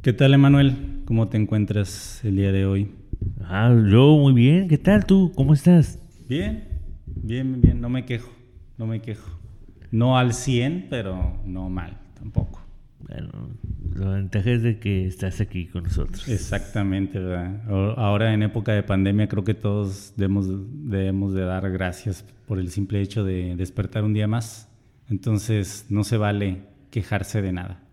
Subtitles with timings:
[0.00, 1.02] ¿Qué tal, Emanuel?
[1.06, 2.92] ¿Cómo te encuentras el día de hoy?
[3.40, 4.68] Ah, yo muy bien.
[4.68, 5.32] ¿Qué tal tú?
[5.34, 5.98] ¿Cómo estás?
[6.28, 6.68] Bien,
[7.04, 7.80] bien, bien.
[7.80, 8.30] No me quejo,
[8.78, 9.28] no me quejo.
[9.90, 12.64] No al 100, pero no mal tampoco.
[13.00, 13.50] Bueno,
[13.92, 16.28] la ventaja es de que estás aquí con nosotros.
[16.28, 17.60] Exactamente, ¿verdad?
[17.98, 20.46] Ahora en época de pandemia creo que todos debemos,
[20.88, 24.68] debemos de dar gracias por el simple hecho de despertar un día más.
[25.10, 26.62] Entonces no se vale
[26.92, 27.87] quejarse de nada.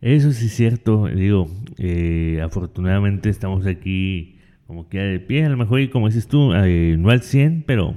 [0.00, 5.56] Eso sí es cierto, digo, eh, afortunadamente estamos aquí como que de pie, a lo
[5.56, 7.96] mejor y como dices tú, eh, no al 100, pero...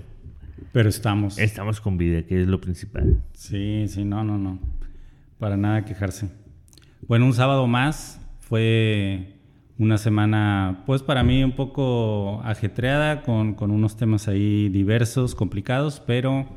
[0.74, 1.38] Pero estamos.
[1.38, 3.24] Estamos con vida, que es lo principal.
[3.34, 4.60] Sí, sí, no, no, no.
[5.38, 6.30] Para nada quejarse.
[7.08, 9.36] Bueno, un sábado más fue
[9.78, 16.02] una semana, pues para mí un poco ajetreada, con, con unos temas ahí diversos, complicados,
[16.06, 16.48] pero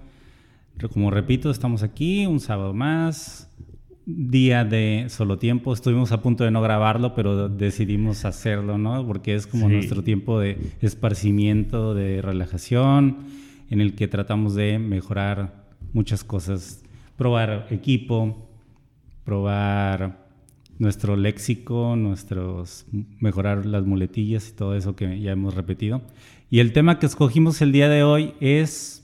[0.92, 3.50] como repito, estamos aquí, un sábado más,
[4.06, 5.72] día de solo tiempo.
[5.74, 9.04] Estuvimos a punto de no grabarlo, pero decidimos hacerlo, ¿no?
[9.04, 13.18] Porque es como nuestro tiempo de esparcimiento, de relajación,
[13.68, 16.84] en el que tratamos de mejorar muchas cosas,
[17.16, 18.48] probar equipo,
[19.24, 20.24] probar
[20.78, 22.86] nuestro léxico, nuestros
[23.18, 26.02] mejorar las muletillas y todo eso que ya hemos repetido.
[26.48, 29.02] Y el tema que escogimos el día de hoy es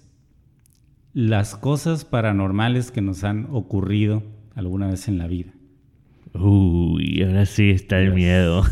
[1.12, 4.23] las cosas paranormales que nos han ocurrido
[4.55, 5.53] alguna vez en la vida.
[6.34, 8.64] Uy, ahora sí está el miedo.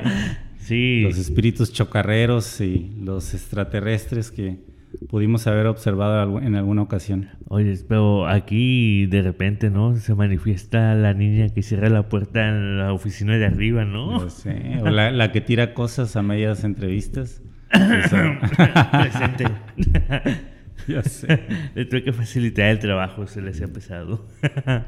[0.58, 1.02] sí.
[1.02, 4.58] Los espíritus chocarreros y los extraterrestres que
[5.08, 7.28] pudimos haber observado en alguna ocasión.
[7.48, 9.96] Oye, pero aquí de repente, ¿no?
[9.96, 14.18] Se manifiesta la niña que cierra la puerta en la oficina de arriba, ¿no?
[14.18, 17.42] o la, que tira cosas a medias entrevistas.
[17.70, 19.44] Presente.
[20.88, 21.40] ya sé.
[21.74, 24.26] Le tuve que facilitar el trabajo, se le hacía pesado.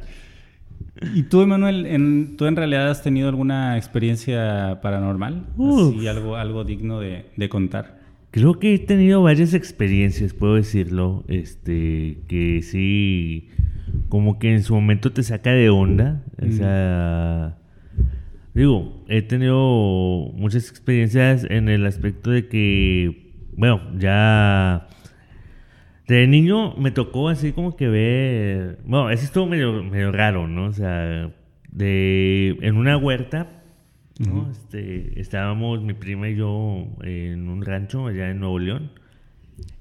[1.15, 5.47] ¿Y tú, Emanuel, en, tú en realidad has tenido alguna experiencia paranormal?
[5.59, 8.01] Así, algo, algo digno de, de contar.
[8.31, 13.49] Creo que he tenido varias experiencias, puedo decirlo, este, que sí,
[14.09, 16.53] como que en su momento te saca de onda, o mm.
[16.53, 17.59] sea,
[18.55, 24.89] digo, he tenido muchas experiencias en el aspecto de que, bueno, ya
[26.17, 30.67] de niño me tocó así como que ver, bueno, eso estuvo medio, medio raro, ¿no?
[30.67, 31.31] O sea,
[31.71, 33.63] de, en una huerta
[34.51, 38.91] este, estábamos mi prima y yo en un rancho allá en Nuevo León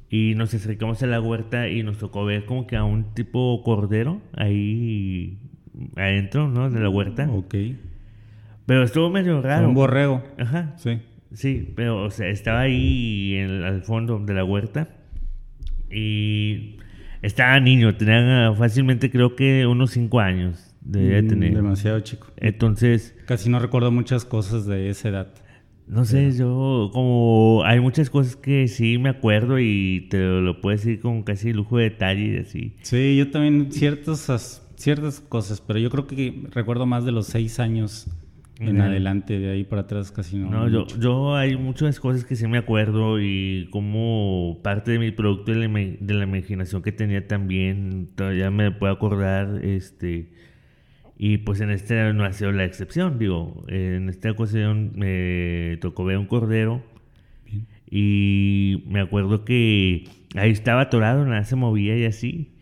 [0.10, 3.62] y nos acercamos a la huerta y nos tocó ver como que a un tipo
[3.64, 5.38] cordero ahí
[5.96, 6.70] adentro, ¿no?
[6.70, 7.30] De la huerta.
[7.30, 7.56] Ok.
[8.66, 9.68] Pero estuvo medio raro.
[9.68, 10.24] Un borrego.
[10.38, 10.74] Ajá.
[10.78, 11.00] Sí.
[11.34, 14.99] Sí, pero o sea, estaba ahí en al fondo de la huerta
[15.92, 16.78] y
[17.22, 20.66] estaba niño, tenía fácilmente creo que unos 5 años.
[20.82, 21.56] Debía mm, tener.
[21.56, 22.28] Demasiado chico.
[22.38, 23.16] Entonces.
[23.26, 25.34] Casi no recuerdo muchas cosas de esa edad.
[25.88, 30.78] No sé, yo como hay muchas cosas que sí me acuerdo y te lo, puedo
[30.78, 32.76] decir con casi lujo de detalle y así.
[32.84, 37.60] Sí, yo también ciertas, ciertas cosas, pero yo creo que recuerdo más de los seis
[37.60, 38.08] años
[38.60, 40.50] en adelante, de ahí para atrás casi no.
[40.50, 45.12] No, yo, yo hay muchas cosas que sí me acuerdo y como parte de mi
[45.12, 50.30] producto de la, de la imaginación que tenía también, todavía me puedo acordar, este
[51.22, 53.20] y pues en este no ha sido la excepción.
[53.20, 56.82] Digo, en esta ocasión me tocó ver un cordero.
[57.92, 60.06] Y me acuerdo que
[60.36, 62.54] ahí estaba atorado, nada se movía y así.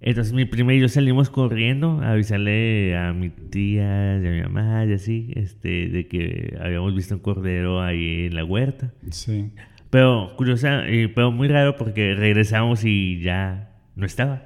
[0.00, 4.42] Entonces mi prima y yo salimos corriendo a avisarle a mi tía y a mi
[4.42, 8.92] mamá y así, este, de que habíamos visto un cordero ahí en la huerta.
[9.10, 9.50] Sí.
[9.90, 10.84] Pero curiosa,
[11.14, 14.42] pero muy raro porque regresamos y ya no estaba.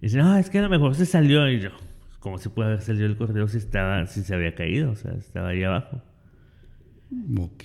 [0.00, 1.70] Y dice, no, es que a lo mejor se salió y yo,
[2.24, 4.92] ¿Cómo se puede haber salido el cordero si estaba, si se había caído?
[4.92, 6.00] O sea, estaba ahí abajo.
[7.38, 7.64] Ok.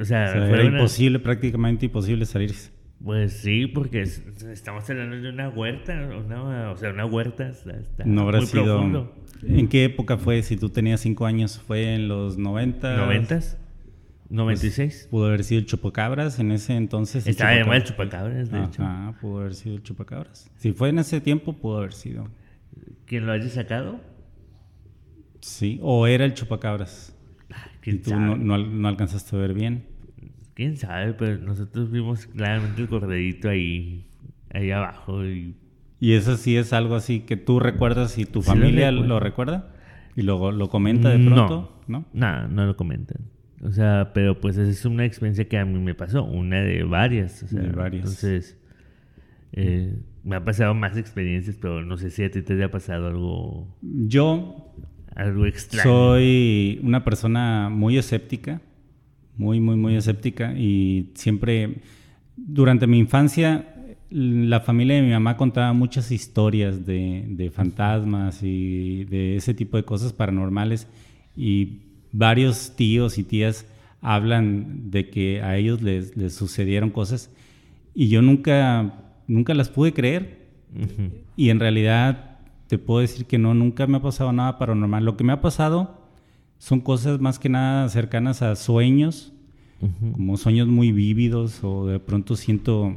[0.00, 2.70] o sea, era imposible, prácticamente imposible salirse.
[3.02, 8.40] Pues sí, porque estamos hablando de una huerta, o sea, una huerta está, no habrá
[8.40, 8.64] sido.
[8.64, 9.14] Profundo.
[9.42, 10.42] ¿En qué época fue?
[10.42, 13.08] Si tú tenías cinco años, ¿fue en los 90?
[13.08, 13.56] ¿90?
[14.30, 15.08] 96.
[15.10, 17.26] pudo haber sido el chupacabras en ese entonces.
[17.26, 18.82] Estaba llamado el chupacabras, de hecho.
[18.84, 20.50] Ah, pudo haber sido el chupacabras.
[20.56, 22.28] Si fue en ese tiempo, pudo haber sido.
[23.06, 24.00] ¿Quién lo haya sacado?
[25.40, 27.16] Sí, o era el chupacabras.
[27.84, 29.86] y tú no, alcanzaste a ver bien.
[30.58, 34.04] Quién sabe, pero nosotros vimos claramente el corderito ahí,
[34.52, 35.24] ahí abajo.
[35.24, 35.54] Y,
[36.00, 39.70] y eso sí es algo así que tú recuerdas y tu familia lo, recuerda
[40.16, 42.06] y luego lo comenta de pronto, ¿no?
[42.12, 43.18] No, no lo comentan.
[43.62, 46.82] O sea, pero pues esa es una experiencia que a mí me pasó, una de
[46.82, 47.40] varias.
[47.44, 48.02] O sea, de varias.
[48.02, 48.58] Entonces,
[49.52, 53.06] eh, me ha pasado más experiencias, pero no sé si a ti te haya pasado
[53.06, 53.78] algo.
[53.80, 54.74] Yo,
[55.14, 55.88] Algo extraño.
[55.88, 58.60] Soy una persona muy escéptica,
[59.38, 61.76] muy, muy, muy escéptica y siempre,
[62.36, 63.74] durante mi infancia,
[64.10, 69.76] la familia de mi mamá contaba muchas historias de, de fantasmas y de ese tipo
[69.76, 70.88] de cosas paranormales
[71.36, 71.78] y
[72.12, 73.66] varios tíos y tías
[74.00, 77.30] hablan de que a ellos les, les sucedieron cosas
[77.94, 78.94] y yo nunca,
[79.26, 80.46] nunca las pude creer.
[81.34, 82.38] Y en realidad
[82.68, 85.04] te puedo decir que no, nunca me ha pasado nada paranormal.
[85.04, 85.97] Lo que me ha pasado
[86.58, 89.32] son cosas más que nada cercanas a sueños,
[90.12, 92.96] como sueños muy vívidos o de pronto siento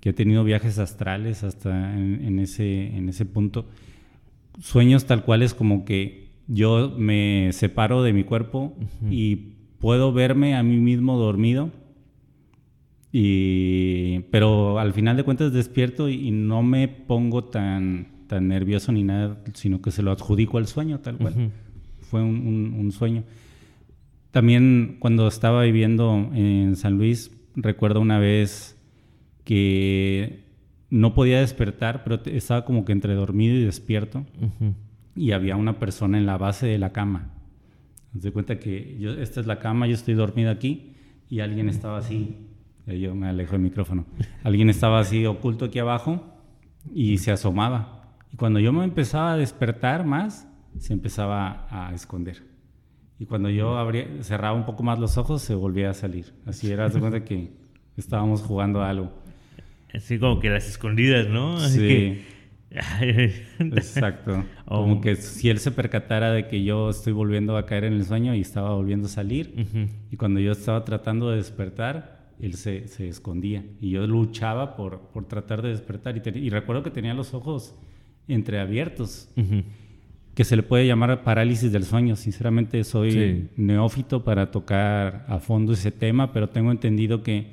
[0.00, 3.66] que he tenido viajes astrales hasta en, ese, en ese punto.
[4.60, 8.74] Sueños tal cual es como que yo me separo de mi cuerpo
[9.08, 11.70] y puedo verme a mí mismo dormido
[13.16, 19.04] y, pero al final de cuentas despierto y, no me pongo tan, tan nervioso ni
[19.04, 21.52] nada, sino que se lo adjudico al sueño, tal cual.
[22.10, 23.24] Fue un, sueño.
[24.30, 28.76] También cuando estaba viviendo en San Luis, recuerdo una vez
[29.44, 30.44] que
[30.90, 34.24] no podía despertar, pero estaba como que entre dormido y despierto.
[35.16, 37.30] Y había una persona en la base de la cama.
[38.18, 40.94] Se cuenta que yo, esta es la cama, yo estoy dormido aquí
[41.28, 42.36] y alguien estaba así
[42.86, 44.04] yo me alejo del micrófono.
[44.42, 46.22] Alguien estaba así oculto aquí abajo
[46.92, 48.14] y se asomaba.
[48.32, 50.46] Y cuando yo me empezaba a despertar más,
[50.78, 52.42] se empezaba a esconder.
[53.18, 56.34] Y cuando yo abría, cerraba un poco más los ojos, se volvía a salir.
[56.46, 57.52] Así era, se cuenta que
[57.96, 59.12] estábamos jugando a algo.
[59.92, 61.60] Así como que las escondidas, ¿no?
[61.60, 62.22] sí.
[63.58, 64.44] Exacto.
[64.66, 68.04] Como que si él se percatara de que yo estoy volviendo a caer en el
[68.04, 69.66] sueño y estaba volviendo a salir,
[70.10, 75.02] y cuando yo estaba tratando de despertar, él se, se, escondía y yo luchaba por,
[75.12, 77.76] por tratar de despertar y, y, recuerdo que tenía los ojos
[78.26, 79.28] entreabiertos,
[80.34, 82.16] que se le puede llamar parálisis del sueño.
[82.16, 87.52] Sinceramente soy neófito para tocar a fondo ese tema, pero tengo entendido que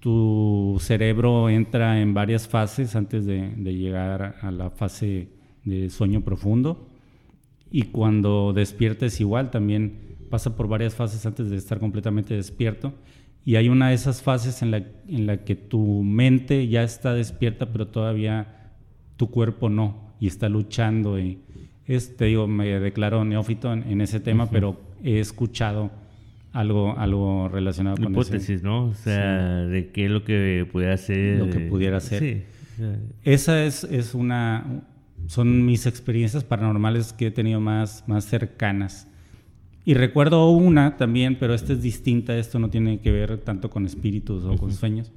[0.00, 5.28] tu cerebro entra en varias fases antes de, de llegar a la fase
[5.64, 6.88] de sueño profundo
[7.70, 12.94] y cuando despiertes igual también pasa por varias fases antes de estar completamente despierto
[13.44, 17.14] y hay una de esas fases en la, en la que tu mente ya está
[17.14, 18.72] despierta, pero todavía
[19.16, 21.18] tu cuerpo no, y está luchando.
[21.18, 21.40] Y
[21.90, 25.90] es, te digo, me declaro neófito en, ese tema, pero he escuchado
[26.52, 28.12] algo, algo relacionado con.
[28.12, 28.86] Hipótesis, ¿no?
[28.86, 31.38] O sea, de qué es lo que pudiera ser.
[31.38, 32.20] Lo que pudiera ser.
[32.20, 32.42] Sí.
[33.24, 34.84] Esa es, es una.
[35.26, 39.08] Son mis experiencias paranormales que he tenido más, más cercanas.
[39.84, 43.84] Y recuerdo una también, pero esta es distinta, esto no tiene que ver tanto con
[43.84, 45.10] espíritus o con sueños.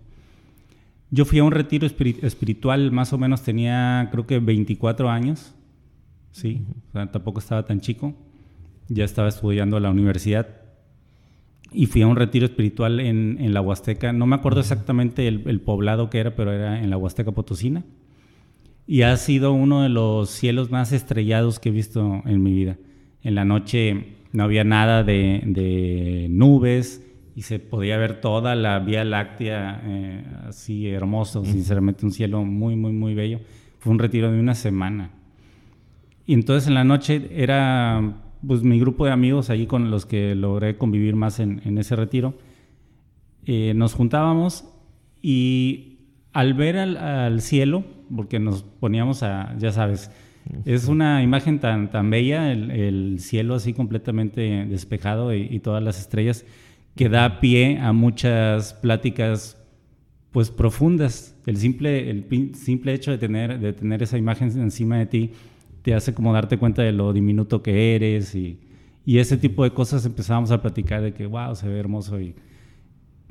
[1.12, 5.54] Yo fui a un retiro espiritual, más o menos tenía creo que 24 años,
[6.34, 8.14] sí, o sea, tampoco estaba tan chico,
[8.90, 10.48] ya estaba estudiando a la universidad.
[11.72, 15.44] Y fui a un retiro espiritual en, en la Huasteca, no me acuerdo exactamente el,
[15.48, 17.86] el, poblado que era, pero era en la Huasteca Potosina.
[18.86, 22.78] Y ha sido uno de los cielos más estrellados que he visto en mi vida.
[23.22, 29.06] En la noche no había nada de, nubes y se podía ver toda la Vía
[29.06, 33.40] Láctea eh, así hermoso, sinceramente un cielo muy, muy, muy bello.
[33.80, 35.12] Fue un retiro de una semana.
[36.26, 40.36] Y entonces en la noche era pues mi grupo de amigos allí con los que
[40.36, 42.34] logré convivir más en, ese retiro.
[43.46, 44.66] Eh, nos juntábamos
[45.22, 46.00] y
[46.34, 47.84] al ver al, cielo,
[48.14, 50.12] porque nos poníamos a, ya sabes,
[50.66, 56.46] es una imagen tan, tan bella, el, cielo así completamente despejado y, todas las estrellas,
[56.96, 59.58] que da pie a muchas pláticas
[60.32, 61.36] pues profundas.
[61.46, 65.32] El simple, el simple hecho de tener, de tener esa imagen encima de ti
[65.84, 68.60] te hace como darte cuenta de lo diminuto que eres y,
[69.06, 72.34] y ese tipo de cosas empezábamos a platicar de que, wow, se ve hermoso y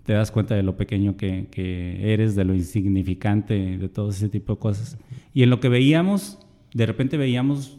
[0.05, 4.29] te das cuenta de lo pequeño que, que eres, de lo insignificante, de todo ese
[4.29, 4.99] tipo de cosas.
[5.33, 6.39] Y en lo que veíamos,
[6.75, 7.79] de repente veíamos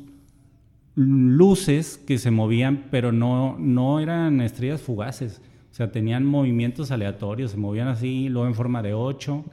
[0.96, 5.42] luces que se movían, pero no, no eran estrellas fugaces.
[5.72, 9.44] O sea, tenían movimientos aleatorios, se movían así, luego en forma de ocho,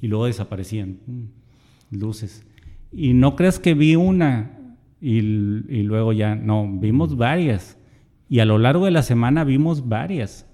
[0.00, 0.98] y luego desaparecían.
[1.06, 2.45] Mm, luces.
[2.96, 4.52] Y no creas que vi una
[5.00, 7.76] y, luego ya, no, vimos varias.
[8.28, 10.46] Y a lo largo de la semana vimos varias.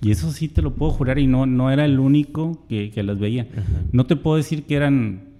[0.00, 3.18] Y eso sí te lo puedo jurar, y no, no era el único que, las
[3.18, 3.48] veía.
[3.92, 5.30] No te puedo decir que eran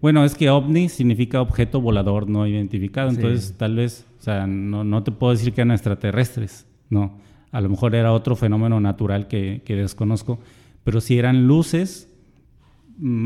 [0.00, 4.84] bueno, es que ovni significa objeto volador no identificado, entonces tal vez, o sea, no,
[4.84, 7.18] no, te puedo decir que eran extraterrestres, no.
[7.50, 10.38] A lo mejor era otro fenómeno natural que, que desconozco,
[10.84, 12.08] pero si eran luces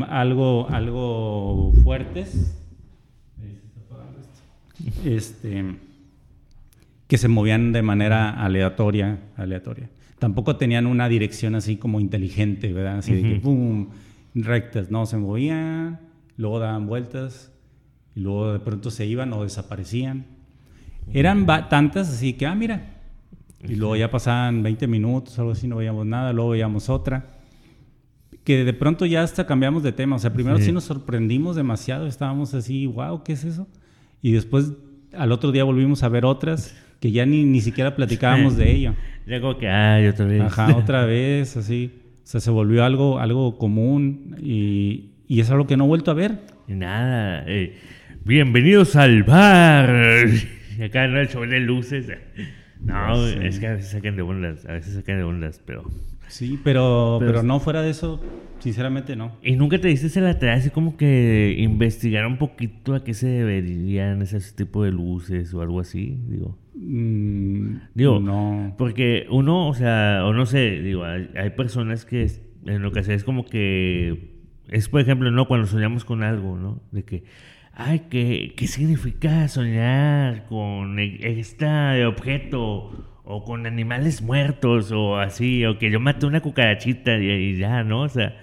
[0.07, 2.57] algo, algo fuertes.
[5.05, 5.75] Este,
[7.07, 9.89] que se movían de manera aleatoria, aleatoria.
[10.17, 12.99] Tampoco tenían una dirección así como inteligente, ¿verdad?
[12.99, 13.89] Así de que, ¡pum!
[14.33, 15.99] Rectas, no, se movían,
[16.37, 17.51] luego daban vueltas,
[18.15, 20.25] y luego de pronto se iban o desaparecían.
[21.13, 23.01] Eran tantas así que, ah, mira,
[23.67, 27.40] y luego ya pasaban 20 minutos, algo así, no veíamos nada, luego veíamos otra.
[28.43, 30.15] Que de pronto ya hasta cambiamos de tema.
[30.15, 33.67] O sea, primero sí, nos sorprendimos demasiado, estábamos así, wow, ¿qué es eso?
[34.21, 34.73] Y después
[35.13, 38.95] al otro día volvimos a ver otras que ya ni, ni siquiera platicábamos de ello.
[39.41, 40.41] Como que, ay, otra vez.
[40.41, 41.91] Ajá, otra vez, así.
[42.23, 46.11] O sea, se volvió algo, algo común y, y es algo que no he vuelto
[46.11, 46.39] a ver.
[46.67, 47.43] Nada.
[47.47, 47.77] Eh,
[48.23, 49.89] bienvenidos al bar.
[50.83, 52.07] Acá no el show de luces.
[52.79, 55.83] No, es que a veces sacan de ondas, a veces sacan de ondas, pero...
[56.31, 58.21] Sí, pero, pero, no fuera de eso,
[58.59, 59.33] sinceramente no.
[59.43, 63.27] ¿Y nunca te diste ese lateral así como que investigar un poquito a qué se
[63.27, 66.17] deberían ese tipo de luces o algo así?
[66.27, 66.57] Digo.
[66.73, 68.75] Mm, digo, no.
[68.77, 72.31] Porque uno, o sea, o no sé, digo, hay, personas que
[72.65, 74.31] en lo que es como que...
[74.69, 75.49] Es, por ejemplo, ¿no?
[75.49, 76.81] Cuando soñamos con algo, ¿no?
[76.91, 77.25] De que
[77.73, 83.10] ay, ¿qué, ¿qué significa soñar con este objeto?
[83.23, 88.01] O con animales muertos, o así, o que yo maté una cucarachita y, ya, ¿no?
[88.01, 88.35] O sea,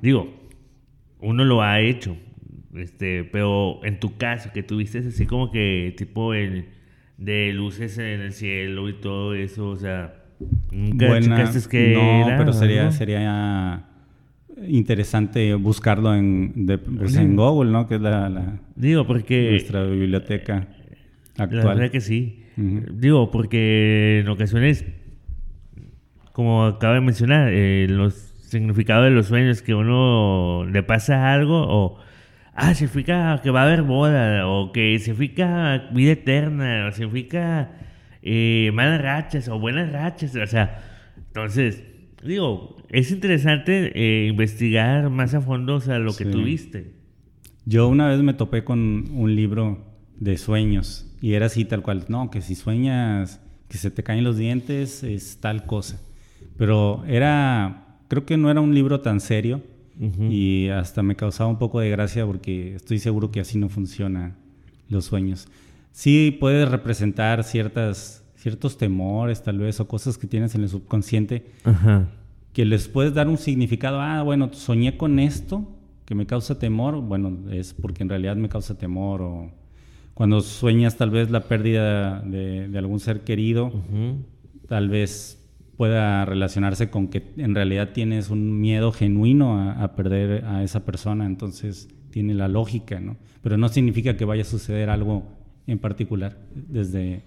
[0.00, 0.32] digo,
[1.20, 2.16] uno lo ha hecho,
[2.74, 6.68] este, pero en tu caso, que tuviste así como que tipo el
[7.18, 10.14] de luces en el cielo y todo eso, o sea,
[10.70, 13.84] nunca Buena, que no, pero sería, sería
[14.66, 16.66] interesante buscarlo en,
[16.98, 17.88] pues, en Google, ¿no?
[17.88, 19.50] Que es la, Digo, porque...
[19.50, 20.68] Nuestra biblioteca
[21.36, 21.64] actual.
[21.64, 22.39] La verdad que sí.
[22.60, 24.84] Digo, porque en ocasiones,
[26.32, 31.64] como acaba de mencionar, eh, los significados de los sueños, que uno le pasa algo
[31.68, 31.98] o...
[32.52, 37.70] Ah, significa que va a haber boda, o que significa vida eterna, o significa
[38.22, 40.78] eh, malas rachas o buenas rachas, o sea,
[41.16, 41.82] entonces,
[42.22, 46.92] digo, es interesante eh, investigar más a fondo o sea, lo que tuviste.
[47.64, 49.86] Yo una vez me topé con un libro
[50.18, 54.24] de sueños y era así tal cual, no, que si sueñas que se te caen
[54.24, 56.00] los dientes es tal cosa.
[56.56, 59.62] Pero era, creo que no era un libro tan serio
[60.30, 64.34] y hasta me causaba un poco de gracia porque estoy seguro que así no funciona
[64.88, 65.46] los sueños.
[65.92, 71.52] Sí puedes representar ciertas, ciertos temores tal vez o cosas que tienes en el subconsciente.
[71.64, 72.08] Ajá
[72.52, 75.68] que les puedes dar un significado, ah, bueno, soñé con esto
[76.04, 79.50] que me causa temor, bueno, es porque en realidad me causa temor, o
[80.20, 83.72] cuando sueñas tal vez la pérdida de, algún ser querido,
[84.68, 85.42] tal vez
[85.78, 91.24] pueda relacionarse con que en realidad tienes un miedo genuino a, perder a esa persona,
[91.24, 93.16] entonces tiene la lógica, ¿no?
[93.42, 95.24] Pero no significa que vaya a suceder algo
[95.66, 97.22] en particular desde...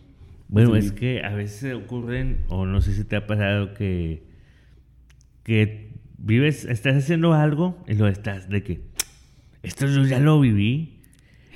[0.47, 4.21] Bueno, es que a veces ocurren, o no sé si te ha pasado que
[5.41, 8.81] que vives, estás haciendo algo y lo estás de que
[9.63, 10.99] esto yo ya lo viví.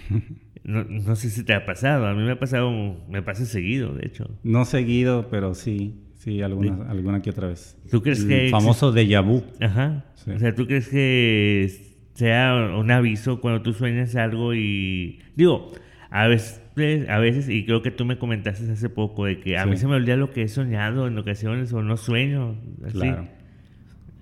[0.68, 2.70] No, no, sé si te ha pasado, a mí me ha pasado,
[3.10, 4.30] me pasa seguido, de hecho.
[4.44, 7.78] No seguido, pero sí, sí, alguna, alguna que otra vez.
[7.90, 8.50] ¿Tú crees El que...
[8.50, 9.44] famoso déjà vu.
[9.62, 10.06] Ajá.
[10.28, 15.20] O sea, ¿tú crees que sea un aviso cuando tú sueñas algo y...
[15.36, 15.72] Digo,
[16.10, 16.62] a veces,
[17.10, 19.88] a veces, y creo que tú me comentaste hace poco, de que a mí se
[19.88, 22.56] me olvida lo que he soñado en ocasiones o no sueño.
[22.86, 23.00] Así.
[23.00, 23.28] Claro.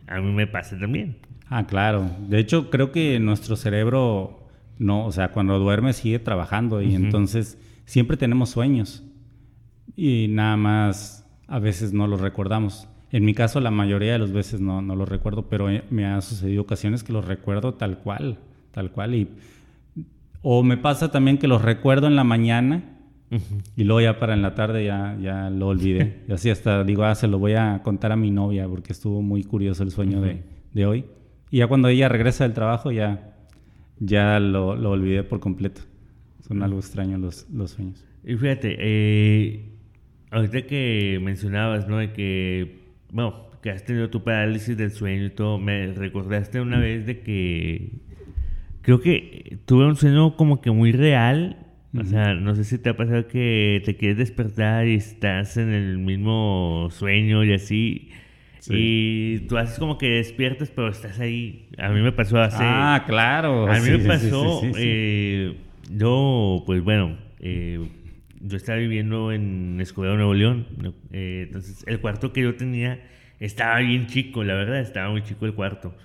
[0.07, 1.17] A mí me pasa también.
[1.49, 2.09] Ah, claro.
[2.27, 4.44] De hecho, creo que nuestro cerebro,
[4.77, 9.03] no, o sea, cuando duerme sigue trabajando y entonces siempre tenemos sueños
[9.95, 12.87] y nada más a veces no los recordamos.
[13.11, 16.19] En mi caso, la mayoría de las veces no, no los recuerdo, pero me ha
[16.21, 18.39] sucedido ocasiones que los recuerdo tal cual,
[18.71, 19.15] tal cual.
[19.15, 19.29] Y,
[20.41, 22.95] o me pasa también que los recuerdo en la mañana
[23.75, 26.23] y luego ya para en la tarde ya, ya lo olvidé.
[26.27, 29.21] y así hasta digo, ah, se lo voy a contar a mi novia porque estuvo
[29.21, 31.05] muy curioso el sueño de, de, hoy.
[31.51, 33.34] Y ya cuando ella regresa del trabajo ya,
[33.99, 35.81] ya lo, lo olvidé por completo.
[36.47, 38.05] Son algo extraños los, los sueños.
[38.23, 39.65] Y fíjate, eh,
[40.31, 41.97] ahorita que mencionabas, ¿no?
[41.97, 42.79] De que,
[43.11, 47.21] bueno, que has tenido tu parálisis del sueño y todo, me recordaste una vez de
[47.21, 47.93] que
[48.81, 51.65] creo que tuve un sueño como que muy real
[51.97, 55.69] o sea, no sé si te ha pasado que te quieres despertar y estás en
[55.71, 58.09] el mismo sueño y así.
[58.73, 61.69] Y tú haces como que despiertas, pero estás ahí.
[61.77, 62.57] A mí me pasó hace.
[62.59, 63.67] Ah, claro.
[63.71, 64.61] A mí me pasó.
[64.77, 65.55] Eh,
[65.91, 67.79] yo, pues bueno, eh,
[68.41, 70.65] yo estaba viviendo en Escobedo, Nuevo León.
[71.11, 72.99] Eh, entonces, el cuarto que yo tenía
[73.39, 75.95] estaba bien chico, la verdad, estaba muy chico el cuarto.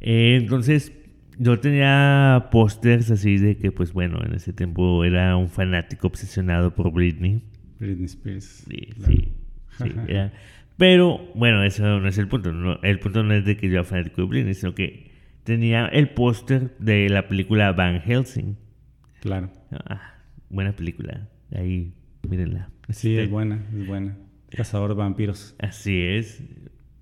[0.00, 0.92] entonces,
[1.38, 6.74] yo tenía pósters así de que, pues bueno, en ese tiempo era un fanático obsesionado
[6.74, 7.42] por Britney.
[7.80, 8.64] Britney Spears.
[8.68, 9.12] Sí, claro.
[9.12, 9.32] sí.
[9.78, 10.32] sí, era-
[10.76, 12.52] Pero bueno, eso no es el punto.
[12.52, 15.10] no- el punto no es de que yo era fanático de Britney, sino que
[15.44, 18.56] tenía el póster de la película Van Helsing.
[19.20, 19.50] Claro.
[19.70, 20.14] Ah,
[20.50, 21.28] buena película.
[21.54, 21.92] Ahí,
[22.28, 22.70] mírenla.
[22.88, 24.16] Sí, Este, es buena, es buena.
[24.50, 25.54] Cazador de vampiros.
[25.58, 26.42] Así es.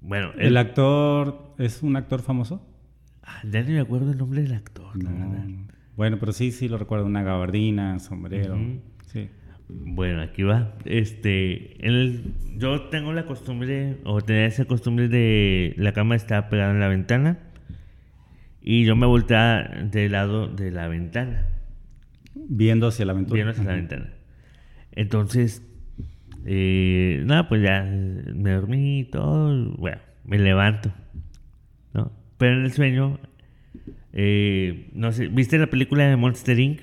[0.00, 2.66] Bueno, ¿El el, actor es un actor famoso?
[3.22, 5.02] Ah, ya ni me acuerdo el nombre del actor.
[5.02, 5.44] la verdad.
[5.96, 7.06] Bueno, pero sí, sí lo recuerdo.
[7.06, 8.56] Una gabardina, sombrero.
[9.06, 9.28] Sí.
[9.74, 10.74] Bueno, aquí va.
[10.84, 16.70] Este, el- yo tengo la costumbre, o tenía esa costumbre de la cama está pegada
[16.72, 17.38] en la ventana
[18.60, 21.46] y yo me volteaba del lado de la ventana,
[22.34, 23.34] Viendo hacia la aventura.
[23.34, 24.10] viendo hacia la ventana.
[24.92, 25.62] Entonces,
[26.44, 30.92] eh, nada, pues ya me dormí y todo, bueno, me levanto,
[31.94, 32.12] ¿no?
[32.38, 33.18] Pero en el sueño,
[34.12, 36.80] eh, no sé, ¿viste la película de Monster Inc.?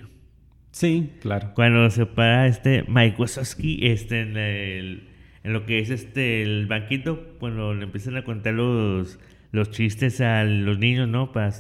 [0.72, 1.52] Sí, claro.
[1.56, 5.10] Cuando se para este Mike Wazowski este, en, el-
[5.44, 9.20] en lo que es este el banquito, cuando le empiezan a contar los,
[9.52, 11.32] los chistes a los niños, ¿no?
[11.32, 11.52] Para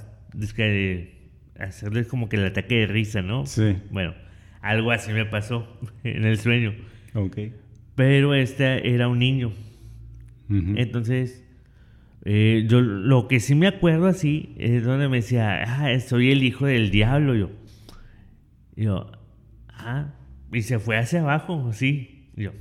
[1.59, 3.45] hacerles como que el ataque de risa, ¿no?
[3.45, 3.75] Sí.
[3.91, 4.13] Bueno,
[4.61, 5.67] algo así me pasó
[6.03, 6.73] en el sueño.
[7.13, 7.37] Ok.
[7.95, 9.51] Pero este era un niño.
[10.51, 11.45] Entonces,
[12.25, 16.41] eh, yo lo que sí me acuerdo así es donde me decía, ah, soy el
[16.43, 17.35] hijo del diablo.
[17.35, 17.51] Yo,
[18.79, 19.11] y yo,
[19.67, 20.13] ah,
[20.53, 22.29] y se fue hacia abajo, así.
[22.37, 22.51] Y yo,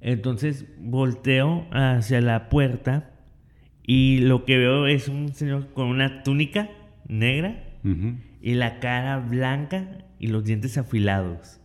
[0.00, 3.10] entonces volteo hacia la puerta
[3.86, 6.70] y lo que veo es un señor con una túnica
[7.08, 7.62] negra
[8.40, 9.86] y la cara blanca
[10.18, 11.60] y los dientes afilados.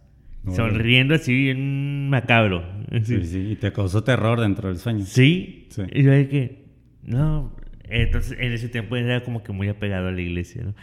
[0.53, 2.65] Sonriendo así bien macabro.
[2.91, 3.17] así.
[3.21, 3.51] Sí, sí.
[3.51, 5.05] Y te causó terror dentro del sueño.
[5.05, 5.67] Sí.
[5.69, 5.83] Sí.
[5.93, 6.65] Y yo dije,
[7.03, 7.55] no.
[7.85, 10.75] Entonces, en ese tiempo era como que muy apegado a la iglesia, ¿no?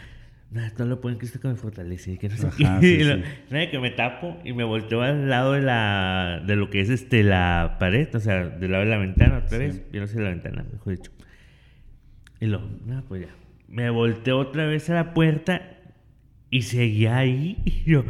[0.51, 2.17] No, todo lo puedo en Cristo que me fortalece.
[2.17, 3.67] Que no sé Ajá, sí, lo- sí.
[3.69, 7.23] que me tapo y me volteo al lado de la de lo que es este
[7.23, 9.83] la pared, o sea, del lado de la ventana otra vez.
[9.91, 11.11] Yo no sé la ventana, mejor dicho.
[12.39, 13.35] Y lo, no, pues ya.
[13.67, 15.61] Me volteo otra vez a la puerta
[16.49, 17.57] y seguía ahí.
[17.65, 18.03] Y yo,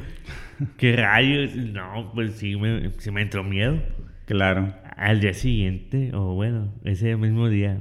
[0.78, 1.56] ¿qué rayos?
[1.56, 3.82] No, pues sí me, sí me entró miedo.
[4.26, 4.74] Claro.
[4.96, 7.80] Al día siguiente, o bueno, ese mismo día,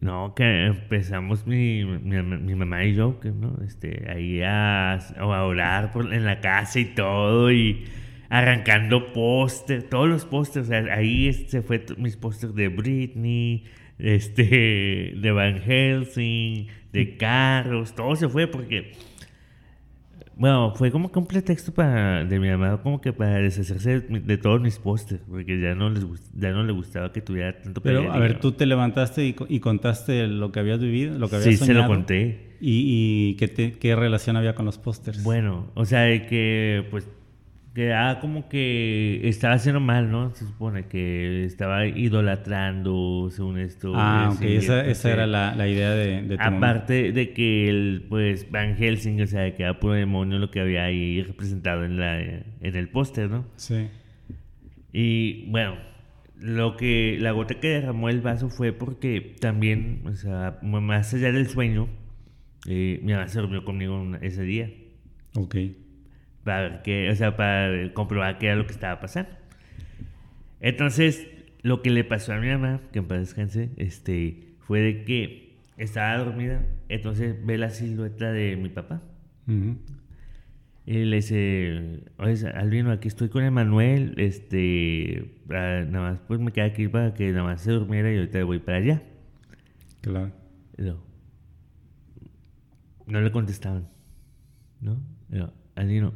[0.00, 5.44] no, que empezamos mi, mi, mi mamá y yo, que no, este, ahí a, a
[5.44, 7.84] orar por, en la casa y todo, y
[8.30, 13.64] arrancando póster, todos los pósters, ahí es- se fue mis pósters de Britney,
[13.98, 18.92] este, de Van Helsing, de carros, todo se fue porque
[20.38, 24.20] bueno, fue como que un pretexto para, de mi mamá, como que para deshacerse de,
[24.20, 27.82] de todos mis pósters, porque ya no, les, ya no le gustaba que tuviera tanto
[27.82, 31.36] Pero, a ver, tú te levantaste y, y contaste lo que habías vivido, lo que
[31.36, 31.82] Sí, habías se soñado.
[31.88, 32.56] lo conté.
[32.60, 35.22] ¿Y, y qué, te- qué relación había con los pósters?
[35.22, 37.08] Bueno, o sea, de que pues
[37.78, 40.34] que ah, como que estaba haciendo mal, ¿no?
[40.34, 43.92] Se supone que estaba idolatrando, según esto.
[43.94, 44.42] Ah, ok.
[44.42, 46.42] Esa, esa era la, la idea de, de tu.
[46.42, 50.50] Aparte de que el, pues, Van Helsing, o sea, de que era puro demonio lo
[50.50, 53.46] que había ahí representado en, la, en el póster, ¿no?
[53.54, 53.86] Sí.
[54.92, 55.76] Y bueno,
[56.36, 61.30] lo que la gota que derramó el vaso fue porque también, o sea, más allá
[61.30, 61.88] del sueño,
[62.66, 64.68] eh, mi mamá se durmió conmigo ese día
[65.36, 65.56] Ok.
[66.44, 69.30] Para ver qué, o sea, para comprobar qué era lo que estaba pasando.
[70.60, 71.26] Entonces,
[71.62, 75.56] lo que le pasó a mi mamá, que en paz descanse, este, fue de que
[75.76, 79.02] estaba dormida, entonces ve la silueta de mi papá.
[80.84, 86.50] Y le dice, oye, Albino, aquí estoy con Emanuel, este, ah, nada más, pues me
[86.52, 89.02] queda aquí para que nada más se durmiera y ahorita voy para allá.
[90.00, 90.32] Claro.
[90.76, 91.02] Luego,
[93.06, 93.88] no le contestaban,
[94.80, 95.00] ¿no?
[95.30, 96.12] Luego, Albino,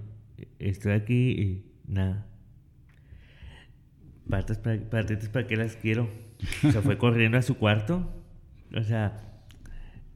[0.69, 2.27] estoy aquí y nada.
[4.29, 6.09] Patas para, para qué las quiero.
[6.61, 8.11] Se fue corriendo a su cuarto,
[8.75, 9.21] o sea,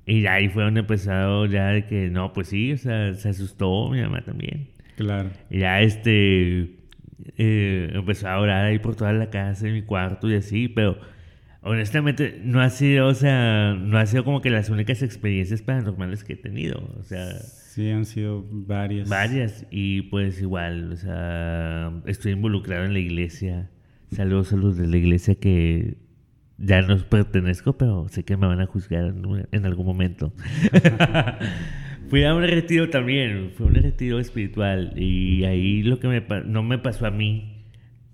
[0.07, 3.29] y ya ahí fue donde empezó ya de que, no, pues sí, o sea, se
[3.29, 4.69] asustó mi mamá también.
[4.97, 5.31] Claro.
[5.51, 6.77] Y ya este
[7.37, 10.99] eh, empezó a orar ahí por toda la casa, en mi cuarto y así, pero
[11.67, 16.25] honestamente no ha sido, o sea, no ha sido como que las únicas experiencias paranormales
[16.25, 17.29] que he tenido, o sea,
[17.77, 19.07] Sí, han sido varias.
[19.07, 23.71] varias y pues igual, o sea, estoy involucrado en la iglesia,
[24.13, 25.99] saludos a los de la iglesia que
[26.57, 29.13] ya no pertenezco, pero sé que me van a juzgar
[29.53, 30.33] en, algún momento.
[32.09, 36.63] Fui a un retiro también, fue un retiro espiritual y ahí lo que me no
[36.63, 37.56] me pasó a mí,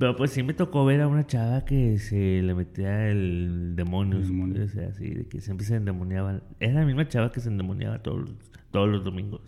[0.03, 4.17] pero pues sí me tocó ver a una chava que se le metía el demonio,
[4.19, 4.65] El demonio.
[4.65, 6.41] o sea, así, de que siempre se endemoniaba.
[6.59, 8.29] Era la misma chava que se endemoniaba todos,
[8.73, 9.43] todos los domingos.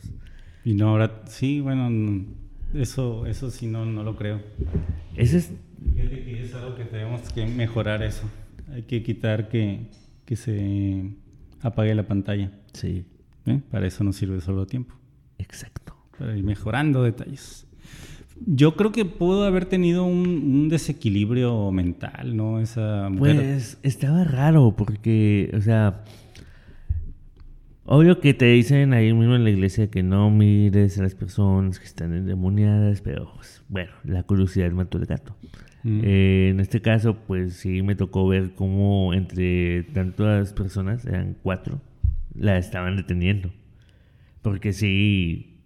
[0.64, 2.24] Y no, ahora sí, bueno,
[2.72, 4.42] eso, eso sí no, no lo creo.
[5.16, 5.52] Ese es...
[5.96, 8.30] Es algo que tenemos que mejorar eso.
[8.72, 9.88] Hay que quitar que,
[10.24, 11.16] que se
[11.62, 12.52] apague la pantalla.
[12.74, 13.06] Sí,
[13.46, 13.60] ¿eh?
[13.72, 14.94] Para eso no sirve solo tiempo.
[15.36, 15.96] exacto.
[16.16, 17.66] Para ir mejorando detalles.
[18.46, 22.60] Yo creo que pudo haber tenido un, un desequilibrio mental, ¿no?
[22.60, 23.36] Esa mujer.
[23.36, 26.04] Pues estaba raro porque, o sea,
[27.84, 31.78] obvio que te dicen ahí mismo en la iglesia que no mires a las personas
[31.78, 35.36] que están endemoniadas, pero pues, bueno, la curiosidad mató el gato.
[35.84, 36.00] Mm.
[36.02, 41.80] Eh, en este caso, pues sí me tocó ver cómo entre tantas personas, eran cuatro,
[42.34, 43.50] la estaban deteniendo.
[44.42, 45.60] Porque sí,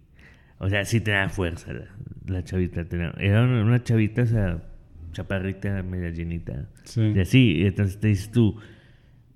[0.57, 1.85] o sea, sí tenía fuerza la,
[2.29, 2.85] la chavita.
[3.17, 4.63] era una, chavita, o sea,
[5.11, 6.69] chaparrita, media llenita.
[6.83, 7.13] Sí.
[7.15, 8.59] Y así, entonces te dices tú,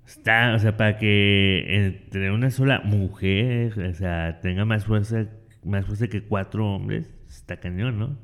[0.06, 5.26] está, o sea, para que tener una sola mujer, o sea, tenga más fuerza,
[5.64, 8.18] más fuerza que cuatro hombres, está cañón, ¿no?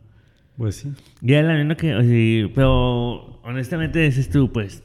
[0.56, 0.92] Pues sí.
[1.22, 4.85] Y era la misma que, o sea, pero honestamente dices tú, pues,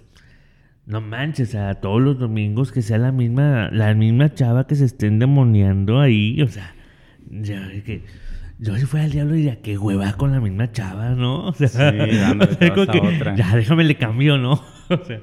[0.85, 4.75] no manches, o sea, todos los domingos que sea la misma, la misma chava que
[4.75, 6.75] se esté endemoniando ahí, o sea,
[7.29, 8.03] ya, es que
[8.59, 11.47] yo si fuera el diablo diría, qué hueva con la misma chava, ¿no?
[11.47, 13.35] O sea, Sí, dándole o sea, que, otra.
[13.35, 14.61] ya déjame le cambio, ¿no?
[14.89, 15.19] O sea,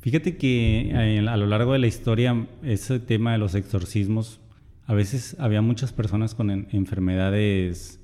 [0.00, 4.40] Fíjate que eh, a lo largo de la historia, ese tema de los exorcismos,
[4.86, 8.00] a veces había muchas personas con en- enfermedades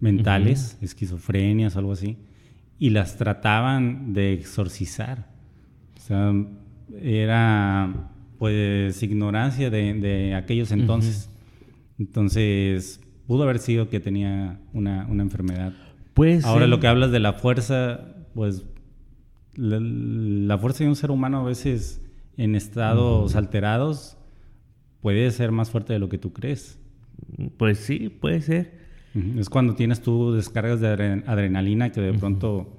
[0.00, 2.18] mentales, esquizofrenias o algo así,
[2.80, 5.30] y las trataban de exorcizar.
[5.96, 6.32] O sea,
[7.00, 11.30] era pues ignorancia de, de aquellos entonces.
[11.98, 15.72] Entonces, pudo haber sido que tenía una, una enfermedad.
[16.14, 18.00] pues Ahora lo que hablas de la fuerza,
[18.34, 18.64] pues
[19.54, 22.02] la, la fuerza de un ser humano a veces
[22.36, 24.16] en estados alterados
[25.00, 26.78] puede ser más fuerte de lo que tú crees.
[27.56, 28.86] Pues sí, puede ser.
[29.38, 32.76] Es cuando tienes tú descargas de adre- adrenalina que de pronto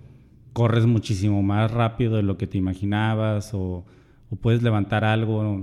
[0.54, 3.86] corres muchísimo más rápido de lo que te imaginabas o,
[4.30, 5.60] o puedes levantar algo.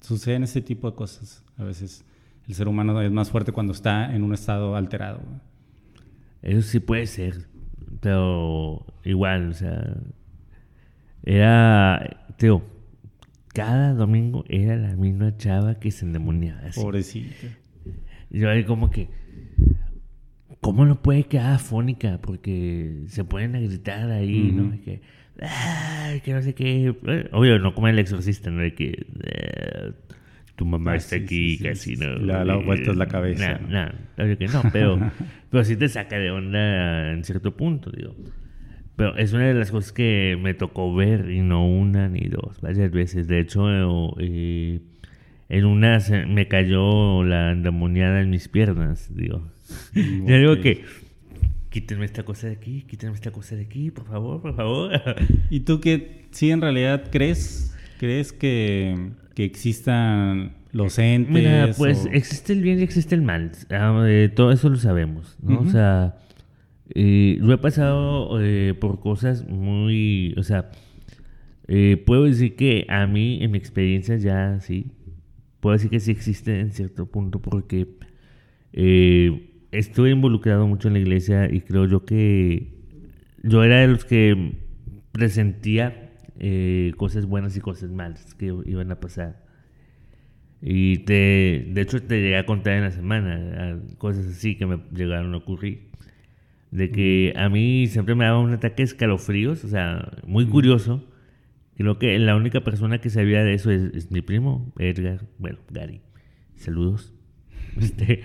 [0.00, 1.44] Suceden ese tipo de cosas.
[1.56, 2.04] A veces
[2.48, 5.20] el ser humano es más fuerte cuando está en un estado alterado.
[6.42, 7.46] Eso sí puede ser.
[8.00, 9.94] Pero igual, o sea.
[11.22, 12.24] Era.
[12.38, 12.62] Teo,
[13.52, 16.60] cada domingo era la misma chava que se endemoniaba.
[16.62, 16.80] así.
[16.80, 17.46] Pobrecito.
[18.30, 19.08] Y Yo ahí como que.
[20.60, 22.18] ¿Cómo no puede quedar afónica?
[22.22, 24.72] Porque se pueden a gritar ahí, ¿no?
[24.82, 25.00] Que.
[25.42, 26.94] "Ay, que no sé qué.
[27.32, 28.60] Obvio, no como el exorcista, ¿no?
[28.62, 29.06] De que.
[29.24, 29.92] eh,
[30.60, 32.16] tu mamá Ah, está sí, aquí, sí, casi, sí, ¿no?
[32.18, 33.58] Le da vueltas la cabeza.
[33.66, 33.92] No, no,
[34.22, 34.98] obvio que no, pero,
[35.50, 38.14] pero sí te saca de onda en cierto punto, digo.
[38.94, 42.60] Pero es una de las cosas que me tocó ver, y no una ni dos,
[42.60, 43.26] varias veces.
[43.26, 43.62] De hecho,
[44.20, 44.80] eh,
[45.48, 49.50] en una se- me cayó la endemoniada en mis piernas, digo.
[50.26, 50.84] Ya digo que,
[51.70, 54.90] quítenme esta cosa de aquí, quítenme esta cosa de aquí, por favor, por favor.
[55.48, 58.94] ¿Y tú qué, sí en realidad crees, crees que,
[59.34, 61.32] que existan los entes?
[61.32, 63.52] Mira, pues o- existe el bien y existe el mal.
[63.70, 65.60] Ah, eh, todo eso lo sabemos, ¿no?
[65.60, 66.16] O sea,
[66.94, 70.70] eh, yo he pasado eh, por cosas muy, o sea,
[71.68, 74.86] eh, puedo decir que a mí, en mi experiencia, ya sí,
[75.60, 77.86] puedo decir que sí existe en cierto punto porque
[78.72, 82.72] eh, estuve involucrado mucho en la iglesia y creo yo que
[83.42, 84.54] yo era de los que
[85.12, 86.09] presentía
[86.40, 89.44] eh, cosas buenas y cosas malas que iban a pasar.
[90.62, 94.80] Y te, de hecho te llegué a contar en la semana cosas así que me
[94.94, 95.90] llegaron a ocurrir.
[96.70, 101.04] De que a mí siempre me daba un ataque de escalofríos, o sea, muy curioso.
[101.76, 105.58] Creo que la única persona que sabía de eso es, es mi primo, Edgar, bueno,
[105.70, 106.00] Gary.
[106.56, 107.14] Saludos.
[107.80, 108.22] Este,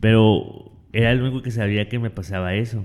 [0.00, 2.84] pero era el único que sabía que me pasaba eso.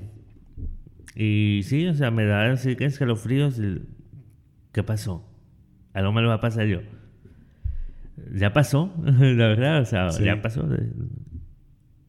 [1.15, 3.59] Y sí, o sea, me daba así que escalofríos.
[4.71, 5.27] ¿Qué pasó?
[5.93, 6.81] Algo me lo va a pasar yo.
[8.33, 10.23] Ya pasó, la verdad, o sea, Sí.
[10.23, 10.67] ya pasó.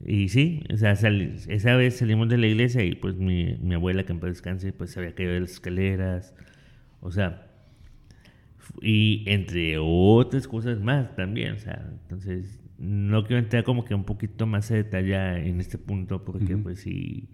[0.04, 3.74] Y sí, o sea, sali- esa vez salimos de la iglesia y pues mi, mi
[3.74, 6.34] abuela, que en paz descanse, pues se había caído de las escaleras.
[7.00, 7.46] O sea,
[8.80, 14.04] y entre otras cosas más también, o sea, entonces no quiero entrar como que un
[14.04, 16.64] poquito más a detalle en este punto porque Ujú.
[16.64, 17.28] pues sí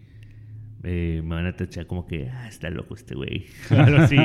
[0.84, 3.46] eh, me van a tachar como que, ah, está loco este güey.
[3.70, 4.16] Algo así.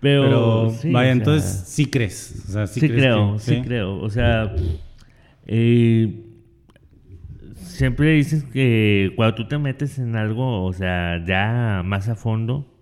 [0.00, 2.44] Pero, Pero, sí, vaya, o sea, entonces sí crees.
[2.48, 3.98] O sea, sí, Sí, crees creo, que- sí, creo.
[3.98, 4.54] O sea,
[5.46, 6.22] eh,
[7.54, 12.72] siempre dices que cuando tú te metes en algo, o sea, ya más a fondo,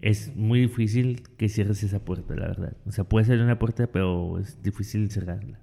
[0.00, 2.76] es muy difícil que cierres esa puerta, la verdad.
[2.86, 5.58] O sea, puede ser una puerta, pero es difícil cerrarla.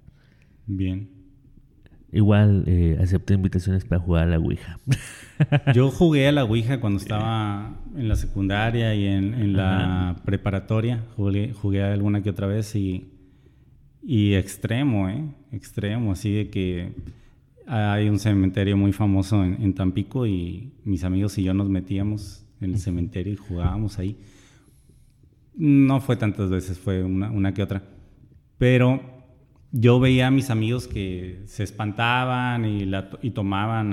[0.66, 1.08] Bien.
[2.12, 4.78] Igual eh, acepté invitaciones para jugar a la Ouija.
[5.74, 11.04] Yo jugué a la Ouija cuando estaba en la secundaria y en, la preparatoria.
[11.16, 13.10] Jugué, jugué alguna que otra vez y,
[14.02, 15.24] y extremo, ¿eh?
[15.52, 16.92] Extremo, así de que
[17.66, 22.72] hay un cementerio muy famoso en, Tampico y mis amigos y yo nos metíamos en
[22.72, 24.16] el cementerio y jugábamos ahí.
[25.56, 27.82] No fue tantas veces, fue una, una que otra.
[28.58, 29.15] Pero
[29.78, 33.90] yo veía a mis amigos que se espantaban y, la, y tomaban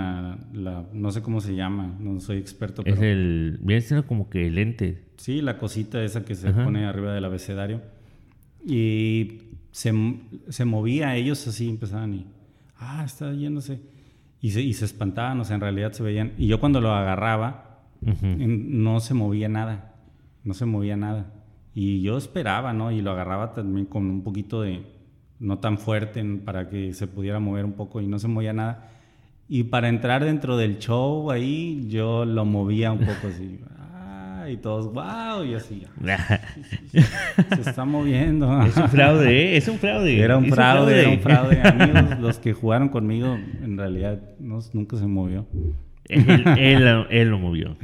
[0.53, 2.83] la, no sé cómo se llama, no soy experto.
[2.83, 5.03] Pero, es el, viene siendo como que el lente.
[5.17, 7.81] Sí, la cosita esa que se pone arriba del abecedario.
[8.65, 9.39] Y
[9.71, 9.93] se,
[10.47, 12.25] se movía, ellos así empezaban y,
[12.77, 13.81] ah, está yéndose.
[14.39, 16.31] Y se, y se espantaban, o sea, en realidad se veían.
[16.37, 19.95] Y yo cuando lo agarraba, no se movía nada,
[20.45, 21.33] no se movía nada.
[21.73, 22.91] Y yo esperaba, ¿no?
[22.91, 24.92] Y lo agarraba también con un poquito de,
[25.43, 28.89] no tan fuerte para que se pudiera mover un poco y no se movía nada.
[29.49, 33.59] Y para entrar dentro del show ahí, yo lo movía un poco así.
[33.77, 35.85] Ah, y todos, wow, y así.
[37.53, 38.61] se está moviendo.
[38.63, 39.57] Es un fraude, ¿eh?
[39.57, 40.17] Es un fraude.
[40.17, 41.61] Era un fraude, era un fraude.
[41.61, 45.45] Amigos, los que jugaron conmigo, en realidad nunca se movió.
[46.05, 47.75] Él, lo movió.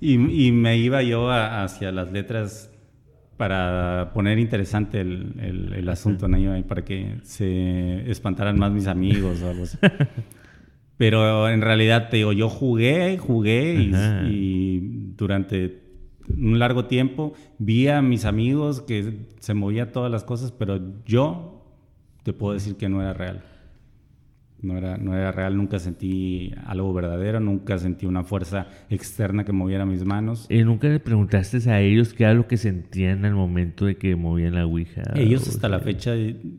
[0.00, 2.70] Y, y, me iba yo hacia las letras
[3.40, 6.62] para poner interesante el, el, asunto, ¿no?
[6.66, 9.78] para que se espantaran más mis amigos o algo así.
[10.98, 13.76] Pero en realidad, te digo, yo jugué, jugué
[14.28, 15.80] y, durante
[16.28, 21.64] un largo tiempo vi a mis amigos que se movía todas las cosas, pero yo
[22.22, 23.42] te puedo decir que no era real.
[24.62, 29.52] No era, no era real, nunca sentí algo verdadero, nunca sentí una fuerza externa que
[29.52, 30.46] moviera mis manos.
[30.50, 34.16] ¿Y nunca le preguntaste a ellos qué era lo que sentían al momento de que
[34.16, 35.02] movían la Ouija?
[35.14, 36.14] Ellos hasta la fecha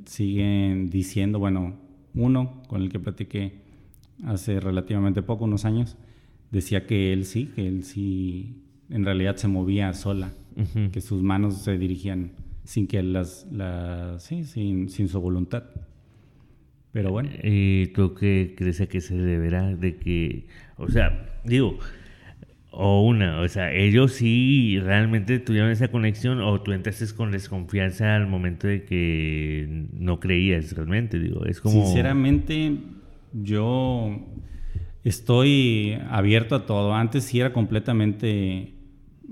[0.05, 1.75] siguen diciendo, bueno,
[2.15, 3.61] uno con el que platiqué
[4.25, 5.97] hace relativamente poco, unos años,
[6.51, 10.33] decía que él sí, que él sí en realidad se movía sola,
[10.91, 12.31] que sus manos se dirigían
[12.63, 15.63] sin que las, las sí, sin, sin su voluntad.
[16.91, 17.29] Pero bueno.
[17.43, 21.79] ¿Y tú qué crees que se deberá de que, o sea, digo,
[22.71, 28.15] o una, o sea, ellos sí realmente tuvieron esa conexión o tú entraste con desconfianza
[28.15, 31.85] al momento de que no creías realmente, digo, es como...
[31.85, 32.77] Sinceramente,
[33.33, 34.25] yo
[35.03, 36.93] estoy abierto a todo.
[36.93, 38.73] Antes sí era completamente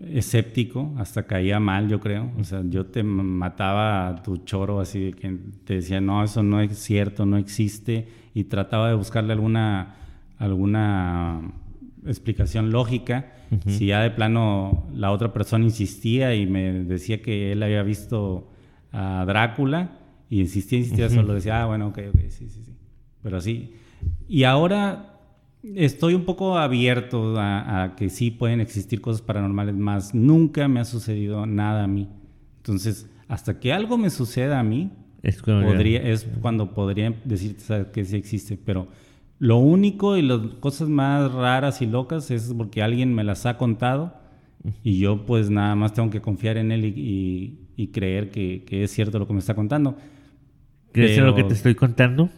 [0.07, 2.31] escéptico, hasta caía mal, yo creo.
[2.39, 6.61] O sea, yo te mataba tu choro así de que te decía, no, eso no
[6.61, 9.95] es cierto, no existe, y trataba de buscarle alguna,
[10.37, 11.41] alguna
[12.05, 13.33] explicación lógica.
[13.65, 18.51] Si ya de plano la otra persona insistía y me decía que él había visto
[18.91, 19.97] a Drácula,
[20.29, 22.73] y insistía, insistía, solo decía, ah, bueno, ok, ok, sí, sí, sí.
[23.23, 23.73] Pero así.
[24.27, 25.18] Y ahora
[25.63, 30.85] Estoy un poco abierto a, que sí pueden existir cosas paranormales, más nunca me ha
[30.85, 32.07] sucedido nada a mí.
[32.57, 34.91] Entonces, hasta que algo me suceda a mí,
[35.21, 38.57] es, podría, es cuando podría decirte que sí existe.
[38.57, 38.87] Pero
[39.37, 43.57] lo único y las cosas más raras y locas es porque alguien me las ha
[43.57, 44.13] contado
[44.83, 49.19] y yo pues nada más tengo que confiar en él y, creer que, es cierto
[49.19, 49.97] lo que me está contando.
[50.91, 52.29] ¿Crees en lo que te estoy contando?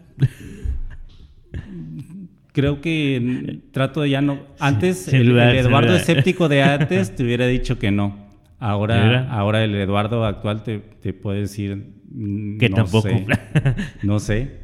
[2.51, 4.39] Creo que trato de ya no.
[4.59, 8.29] Antes, el, Eduardo escéptico de antes te hubiera dicho que no.
[8.59, 11.95] Ahora, ahora el Eduardo actual te, te puede decir.
[12.11, 13.09] Mm, que tampoco.
[14.03, 14.61] no sé.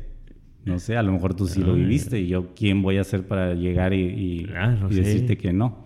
[0.66, 3.26] No sé, a lo mejor tú sí lo viviste y yo, ¿quién voy a ser
[3.26, 5.86] para llegar y, ah, decirte que no?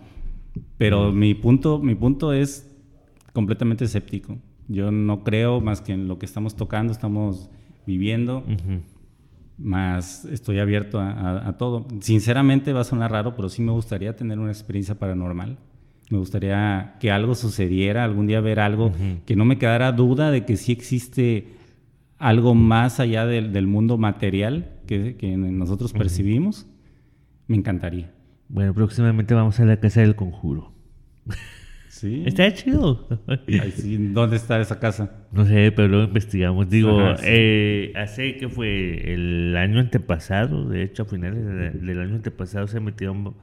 [0.79, 2.67] Pero mi, punto, mi punto es
[3.31, 4.39] completamente escéptico.
[4.67, 7.51] Yo no creo más que en lo que estamos tocando, estamos
[7.85, 8.43] viviendo
[9.61, 11.87] más estoy abierto a, todo.
[11.99, 15.57] Sinceramente va a sonar raro, pero sí me gustaría tener una experiencia paranormal.
[16.09, 18.91] Me gustaría que algo sucediera, algún día ver algo,
[19.25, 21.47] que no me quedara duda de que sí existe
[22.17, 26.67] algo más allá del, mundo material que, nosotros percibimos.
[27.47, 28.11] Me encantaría.
[28.49, 30.73] Bueno, próximamente vamos a la casa del conjuro.
[31.91, 32.23] Sí.
[32.25, 33.05] Está chido.
[34.13, 35.11] ¿Dónde está esa casa?
[35.33, 36.69] No sé, pero luego investigamos.
[36.69, 42.67] Digo, eh, hace que fue el año antepasado, de hecho, a finales del año antepasado
[42.67, 43.35] se metieron.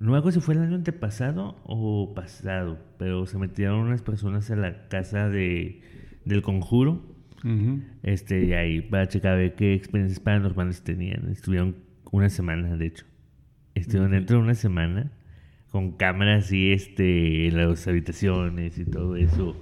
[0.00, 4.50] No me acuerdo si fue el año antepasado o pasado, pero se metieron unas personas
[4.50, 5.82] a la casa de,
[6.24, 7.02] del conjuro.
[8.02, 11.28] este, y ahí para checar a ver qué experiencias paranormales tenían.
[11.30, 11.76] Estuvieron
[12.10, 13.04] una semana, de hecho.
[13.74, 15.12] Estuvieron dentro de una semana
[15.70, 19.56] con cámaras y este en las habitaciones y todo eso.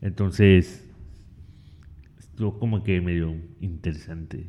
[0.00, 0.88] Entonces,
[2.18, 4.46] estuvo como que medio interesante.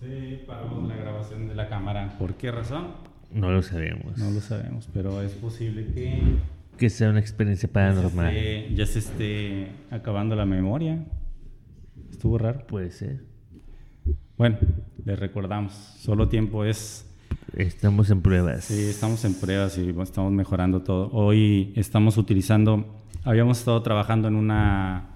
[0.00, 2.16] Sí, paramos la grabación de la cámara.
[2.18, 2.88] ¿Por qué razón?
[3.32, 4.16] No lo sabemos.
[4.16, 6.22] No lo sabemos, pero es posible que
[6.78, 8.32] Que sea una experiencia paranormal.
[8.32, 11.04] ya se esté, ya se esté acabando la memoria.
[12.10, 12.64] Estuvo raro.
[12.66, 13.24] Puede ser.
[14.36, 14.58] Bueno,
[15.08, 17.04] les recordamos, solo tiempo es
[17.56, 18.64] Estamos en pruebas.
[18.64, 21.10] Sí, estamos en pruebas y estamos mejorando todo.
[21.12, 22.86] Hoy estamos utilizando,
[23.24, 25.10] habíamos estado trabajando en una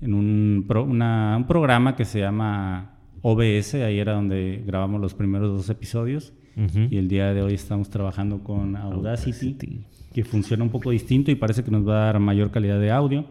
[0.00, 2.92] en un, pro- una- un programa que se llama
[3.22, 6.32] OBS, ahí era donde grabamos los primeros dos episodios.
[6.56, 6.86] Ujú.
[6.90, 9.84] Y el día de hoy estamos trabajando con Audacity, Audacity.
[10.12, 12.90] que funciona un poco distinto y parece que nos va a dar mayor calidad de
[12.92, 13.24] audio.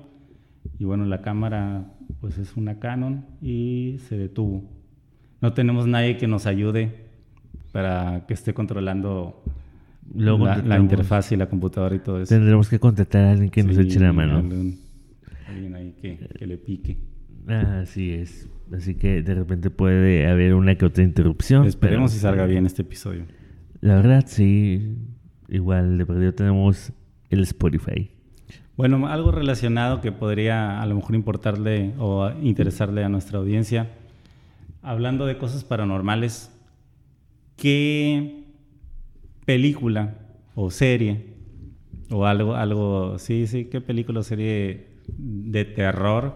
[0.79, 4.63] Y bueno, la cámara pues es una Canon y se detuvo.
[5.43, 6.95] No tenemos nadie que nos ayude
[7.73, 9.43] para que esté controlando
[10.15, 12.33] Luego la, interfaz y la computadora y todo eso.
[12.33, 14.37] Tendremos que contratar a alguien que nos eche la mano.
[14.37, 14.79] Alguien,
[15.45, 16.97] alguien ahí que, que le pique.
[17.45, 18.47] Así es.
[18.73, 21.65] Así que de repente puede haber una que otra interrupción.
[21.65, 23.25] Esperemos pero- si salga bien este episodio.
[23.81, 24.95] La verdad, sí.
[25.49, 26.93] Igual de perdido tenemos
[27.29, 28.11] el Spotify.
[28.77, 33.89] Bueno, algo relacionado que podría a lo mejor importarle o interesarle a nuestra audiencia.
[34.83, 36.51] Hablando de cosas paranormales,
[37.55, 38.43] ¿qué
[39.45, 40.15] película
[40.55, 41.33] o serie
[42.11, 46.35] o algo, algo, sí, sí, qué película o serie de terror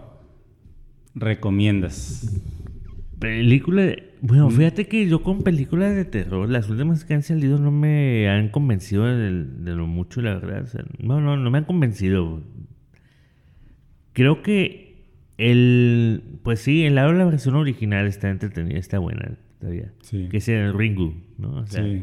[1.14, 2.40] recomiendas?
[3.18, 3.82] Película.
[3.82, 7.70] de- Bueno, fíjate que yo con películas de terror, las últimas que han salido no
[7.70, 10.62] me han convencido de, de lo mucho, la verdad.
[10.62, 12.40] O sea, no, no, no me han convencido.
[14.12, 14.87] Creo que
[15.38, 16.22] el.
[16.42, 19.92] Pues sí, el la versión original está entretenida, está buena todavía.
[20.02, 20.28] Sí.
[20.30, 21.50] Que es el Ringu, ¿no?
[21.60, 22.02] O sea, Sí.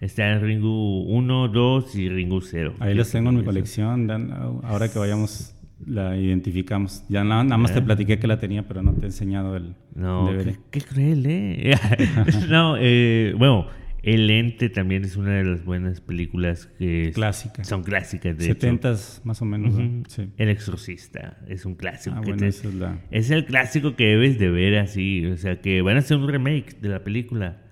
[0.00, 2.74] Está el Ringu 1, 2 y Ringu 0.
[2.78, 4.06] Ahí los tengo en mi colección.
[4.06, 4.32] dan-
[4.64, 5.54] Ahora que vayamos,
[5.86, 7.04] la identificamos.
[7.08, 9.74] Ya na- nada más te platiqué que la tenía, pero no te he enseñado el
[9.94, 10.44] No, DVD.
[10.44, 11.74] qué, qué cruel, ¿eh?
[12.50, 13.66] no, eh, bueno,
[14.04, 17.64] El Ente también es una de las buenas películas que Clásica.
[17.64, 18.54] son clásicas de hecho.
[18.54, 19.74] 70 más o menos.
[19.74, 19.84] ¿no?
[19.84, 20.02] Ujú.
[20.08, 20.28] Sí.
[20.36, 22.14] El Exorcista es un clásico.
[22.16, 22.98] Ah, que bueno, te- esa es la...
[23.10, 26.28] es el clásico que debes de ver así, o sea, que van a hacer un
[26.28, 27.62] remake de la película.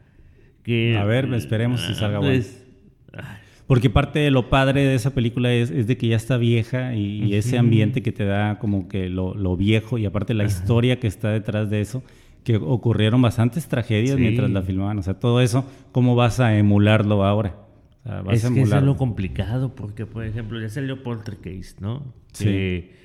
[0.63, 2.65] Que, A ver, esperemos si salga pues,
[3.13, 3.25] ay,
[3.67, 6.95] Porque parte de lo padre de esa película es, es de que ya está vieja
[6.95, 10.45] y, y ese ambiente que te da como que lo, lo viejo y aparte la
[10.45, 12.05] historia que está detrás de eso,
[12.45, 14.21] que ocurrieron bastantes tragedias Sí.
[14.21, 14.99] mientras la filmaban.
[14.99, 17.57] O sea, todo eso, ¿cómo vas a emularlo ahora?
[18.01, 18.93] O sea, vas Es a que eso es emularlo.
[18.93, 22.15] lo complicado, porque por ejemplo ya salió Poltergeist, ¿no?
[22.33, 22.45] Sí.
[22.45, 23.03] Que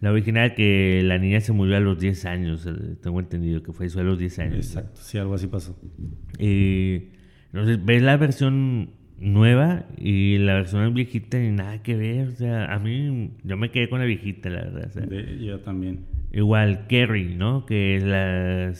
[0.00, 3.72] la original que la niña se murió a los 10 años, eh, tengo entendido que
[3.72, 4.56] fue eso a los 10 años.
[4.66, 5.78] Exacto, sí, algo así pasó.
[6.38, 7.10] Y
[7.52, 12.72] entonces ves la versión nueva y la versión viejita y nada que ver, o sea,
[12.74, 14.86] a mí yo me quedé con la viejita, la verdad.
[14.88, 15.06] o sea.
[15.06, 16.06] De- yo también.
[16.32, 17.66] Igual Carrie, ¿no?
[17.66, 18.72] Que es la...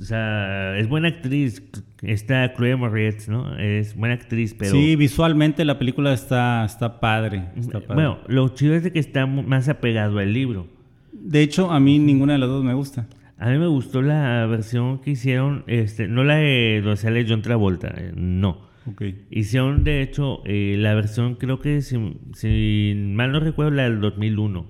[0.00, 1.62] O sea, es buena actriz.
[2.02, 3.56] Está Chloe Moretz, ¿no?
[3.58, 4.70] Es buena actriz, pero...
[4.70, 7.46] Sí, visualmente la película está, está padre.
[7.56, 7.94] está padre.
[7.94, 10.68] Bueno, lo chido es de que está más apegado al libro.
[11.12, 13.08] De hecho, a mí ninguna de las dos me gusta.
[13.38, 17.42] A mí me gustó la versión que hicieron, este, no la de donde sale John
[17.42, 18.68] Travolta, eh, no.
[18.86, 19.02] Ok.
[19.30, 21.96] Hicieron, de hecho, eh, la versión, creo que, si,
[22.34, 24.66] si mal no recuerdo, la del 2001.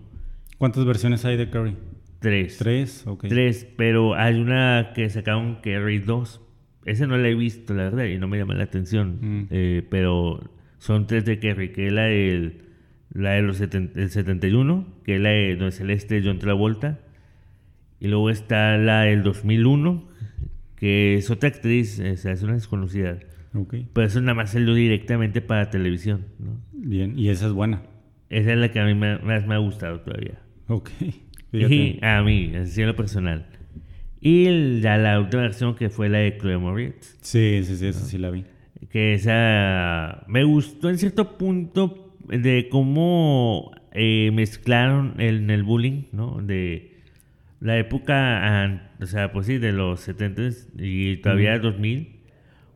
[0.58, 1.76] ¿Cuántas versiones hay de Curry?
[2.20, 2.58] Tres.
[2.58, 3.26] Tres, ok.
[3.28, 6.40] Tres, pero hay una que sacaron Carrie 2.
[6.84, 9.18] Esa no la he visto, la verdad, y no me llama la atención.
[9.20, 9.46] Mm.
[9.50, 10.40] Eh, pero
[10.78, 12.62] son tres de Carrie, que es la del,
[13.12, 16.98] la de los seten- del 71, que es la de donde sale este John Travolta.
[18.00, 20.08] Y luego está la del 2001,
[20.76, 23.18] que es otra actriz, o sea, es una desconocida.
[23.54, 23.74] Ok.
[23.92, 26.60] Pero eso nada más salió directamente para televisión, ¿no?
[26.72, 27.82] Bien, y esa es buena.
[28.30, 30.38] Esa es la que a mí más me ha gustado todavía.
[30.68, 30.90] Ok.
[31.52, 32.06] Y Fíjate.
[32.06, 33.46] a mí, así en lo personal.
[34.20, 37.16] Y el- ya la última versión que fue la de Chloe Moritz.
[37.20, 38.44] Sí, sí, sí, esa sí la vi.
[38.90, 46.02] Que esa me gustó en cierto punto de cómo eh, mezclaron el, en el bullying,
[46.12, 46.40] ¿no?
[46.42, 46.96] De
[47.60, 50.42] la época, o sea, pues sí, de los 70
[50.78, 52.16] y todavía 2000,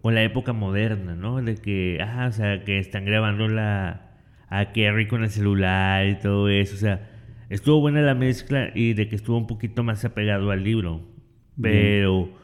[0.00, 1.40] con la época moderna, ¿no?
[1.42, 4.10] De que, ah, o sea, que están grabando la,
[4.48, 7.08] a Carrie con el celular y todo eso, o sea,
[7.54, 11.02] estuvo buena la mezcla y de que estuvo un poquito más apegado al libro,
[11.60, 12.40] pero...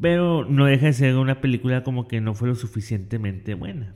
[0.00, 3.94] Pero no deja de ser una película como que no fue lo suficientemente buena.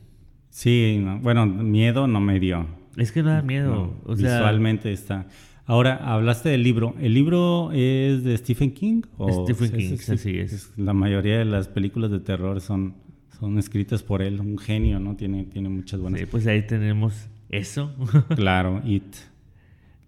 [0.51, 2.67] Sí, no, bueno, miedo no me dio.
[2.97, 3.75] Es que no da miedo.
[3.75, 5.27] No, o sea, visualmente está.
[5.67, 6.95] Ahora, hablaste del libro.
[7.01, 9.03] ¿El libro es de Stephen King?
[9.45, 10.73] Stephen es- King, es- así es.
[10.77, 12.95] La mayoría de las películas de terror son,
[13.39, 14.41] son escritas por él.
[14.41, 15.17] Un genio, ¿no?
[15.17, 16.21] Tiene, tiene muchas buenas.
[16.21, 17.93] sí, pues ahí tenemos eso.
[18.37, 19.05] Claro, It.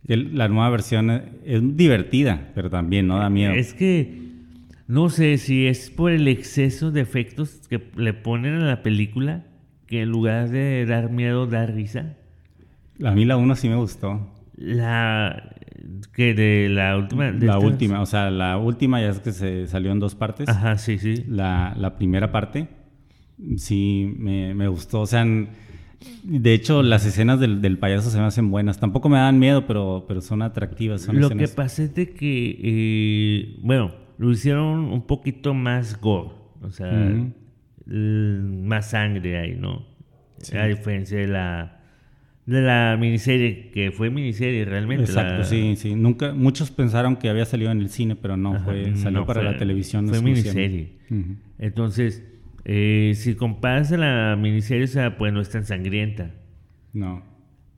[0.05, 3.53] La nueva versión es, es divertida, pero también no da miedo.
[3.53, 4.19] es que
[4.89, 9.45] No sé si es por el exceso de efectos que le ponen a la película
[9.87, 12.17] que en lugar de dar miedo da risa.
[13.05, 14.29] A mí la 1 sí me gustó.
[14.57, 15.55] La
[16.13, 17.31] que de la última.
[17.33, 20.15] de la estas- última, o sea, la última ya es que se salió en dos
[20.15, 20.49] partes.
[20.49, 21.25] Ajá, sí, sí.
[21.29, 22.69] La, la primera parte
[23.57, 25.01] sí me, me gustó.
[25.03, 25.49] O sea, en-
[26.23, 28.79] de hecho, las escenas del, del payaso se me hacen buenas.
[28.81, 31.03] Tampoco me dan miedo, pero, pero son atractivas.
[31.03, 36.01] Son Lo que escenas- pasa es de que, eh, bueno, lo hicieron un poquito más
[36.01, 36.31] gore.
[36.63, 37.33] O sea, Ujú.
[37.89, 39.87] l- más sangre ahí, ¿no?
[40.59, 41.77] A diferencia de la
[42.47, 45.05] de la miniserie, que fue miniserie realmente.
[45.05, 45.95] Exacto, la- sí, sí.
[45.95, 49.27] Nunca, muchos pensaron que había salido en el cine, pero no, Ajá, fue, salió no,
[49.27, 50.09] para fue- la televisión.
[50.09, 50.95] Fue miniserie.
[51.59, 52.25] Entonces,
[52.65, 56.31] eh, si comparas a la miniserie, o sea, pues no es tan sangrienta.
[56.93, 57.23] No.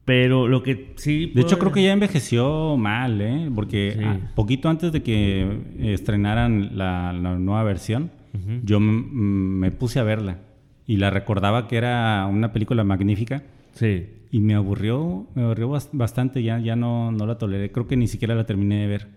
[0.05, 1.31] Pero lo que sí.
[1.35, 3.49] De hecho, creo que ya envejeció mal, ¿eh?
[3.55, 4.05] Porque Sí.
[4.05, 8.61] ah, poquito antes de que estrenaran la, la nueva versión, Ujú.
[8.65, 10.39] yo m- m- me puse a verla
[10.87, 14.07] y la recordaba que era una película magnífica Sí.
[14.33, 17.97] y me aburrió, me aburrió bas- bastante, ya, ya no, no la toleré, creo que
[17.97, 19.09] ni siquiera la terminé de ver.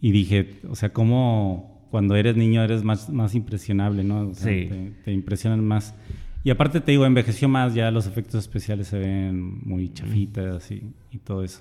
[0.00, 4.30] Y dije, o sea, cómo cuando eres niño eres más, más impresionable, ¿no?
[4.30, 4.66] O sea, Sí.
[4.68, 5.94] te, te impresionan más.
[6.42, 10.82] Y aparte te digo, envejeció más, ya los efectos especiales se ven muy chafitas y,
[11.12, 11.60] y todo eso.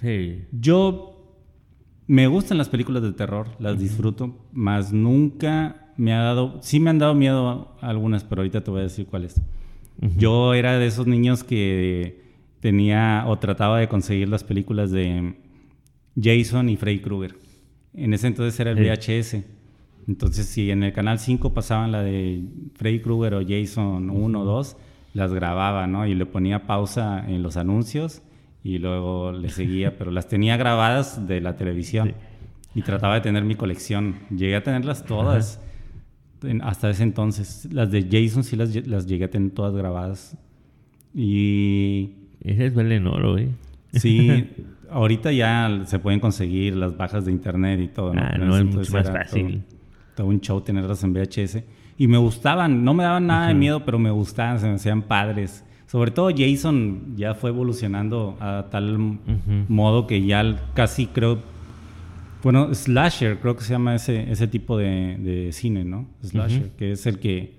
[0.00, 0.44] Sí.
[0.50, 1.36] Yo
[2.06, 6.88] me gustan las películas de terror, las disfruto, más nunca me ha dado, sí me
[6.88, 9.42] han dado miedo algunas, pero ahorita te voy a decir cuáles.
[10.16, 12.22] Yo era de esos niños que
[12.60, 15.34] tenía o trataba de conseguir las películas de
[16.18, 17.34] Jason y Freddy Krueger.
[17.94, 18.84] En ese entonces era el Sí.
[18.84, 19.44] VHS.
[20.08, 22.42] Entonces, si en el canal 5 pasaban la de
[22.74, 24.76] Freddy Krueger o Jason 1 o 2,
[25.14, 26.06] las grababa, ¿no?
[26.06, 28.22] Y le ponía pausa en los anuncios
[28.64, 32.14] y luego le seguía, pero las tenía grabadas de la televisión.
[32.74, 34.14] Y trataba de tener mi colección.
[34.30, 35.60] Llegué a tenerlas todas
[36.42, 37.68] en- hasta ese entonces.
[37.72, 40.36] Las de Jason sí las, las llegué a tener todas grabadas.
[41.14, 42.10] Y
[42.40, 43.48] Ese es valen oro, ¿eh?
[43.92, 44.48] sí,
[44.90, 48.12] ahorita ya se pueden conseguir las bajas de internet y todo.
[48.16, 49.62] Ah, Pero no, es mucho más fácil.
[49.62, 51.62] Todo, todo un show tenerlas en VHS.
[51.96, 55.02] Y me gustaban, no me daban nada de miedo, pero me gustaban, se me hacían
[55.02, 55.64] padres.
[55.86, 59.18] Sobre todo Jason ya fue evolucionando a tal m-
[59.68, 61.38] modo que ya casi creo
[62.42, 66.06] bueno, slasher, creo que se llama ese, ese tipo de, de cine, ¿no?
[66.22, 67.52] Slasher, que es el que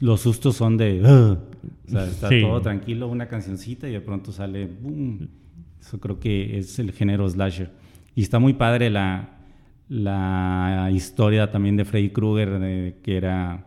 [0.00, 1.00] los sustos son de...
[1.00, 1.38] "Ugh".
[1.86, 2.42] O sea, está Sí.
[2.42, 4.66] todo tranquilo, una cancioncita y de pronto sale...
[4.66, 5.26] ¡boom!
[5.80, 7.70] Eso creo que es el género slasher.
[8.14, 9.30] Y está muy padre la,
[9.88, 13.66] la historia también de Freddy Krueger, que era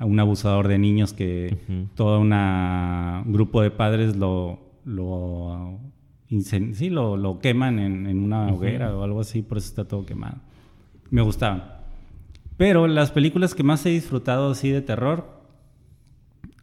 [0.00, 1.56] un abusador de niños que
[1.94, 5.78] todo una- un grupo de padres lo, lo,
[6.28, 10.04] sí, lo, lo queman en, en una hoguera o algo así, por eso está todo
[10.04, 10.36] quemado.
[11.10, 11.64] Me gustaban.
[12.58, 15.36] Pero las películas que más he disfrutado así de terror,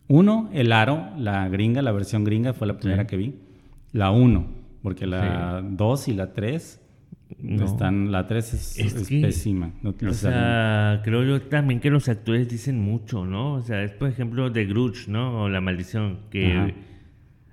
[0.08, 3.08] uno, El Aro, la gringa, la versión gringa fue la primera Sí.
[3.08, 3.36] que vi.
[3.94, 4.48] La uno,
[4.84, 6.80] porque la dos y la tres
[7.40, 7.66] No.
[7.66, 9.72] están, la tres es, Es es que, pésima.
[9.82, 13.56] No O sea, creo yo también que los actores dicen mucho, ¿no?
[13.56, 15.44] O sea, es por ejemplo de Grudge, ¿no?
[15.44, 16.74] O La Maldición, que Ajá.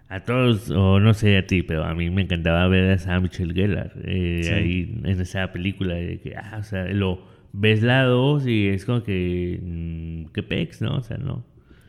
[0.08, 3.20] a todos, o no sé a ti, pero a mí me encantaba ver a Sarah
[3.20, 4.50] Michelle Gellar eh, Sí.
[4.52, 5.94] ahí en esa película.
[5.94, 7.22] De que, ah, o sea, lo
[7.52, 10.96] ves la dos y es como que, mm, qué pex, ¿no?
[10.96, 11.44] O sea, no.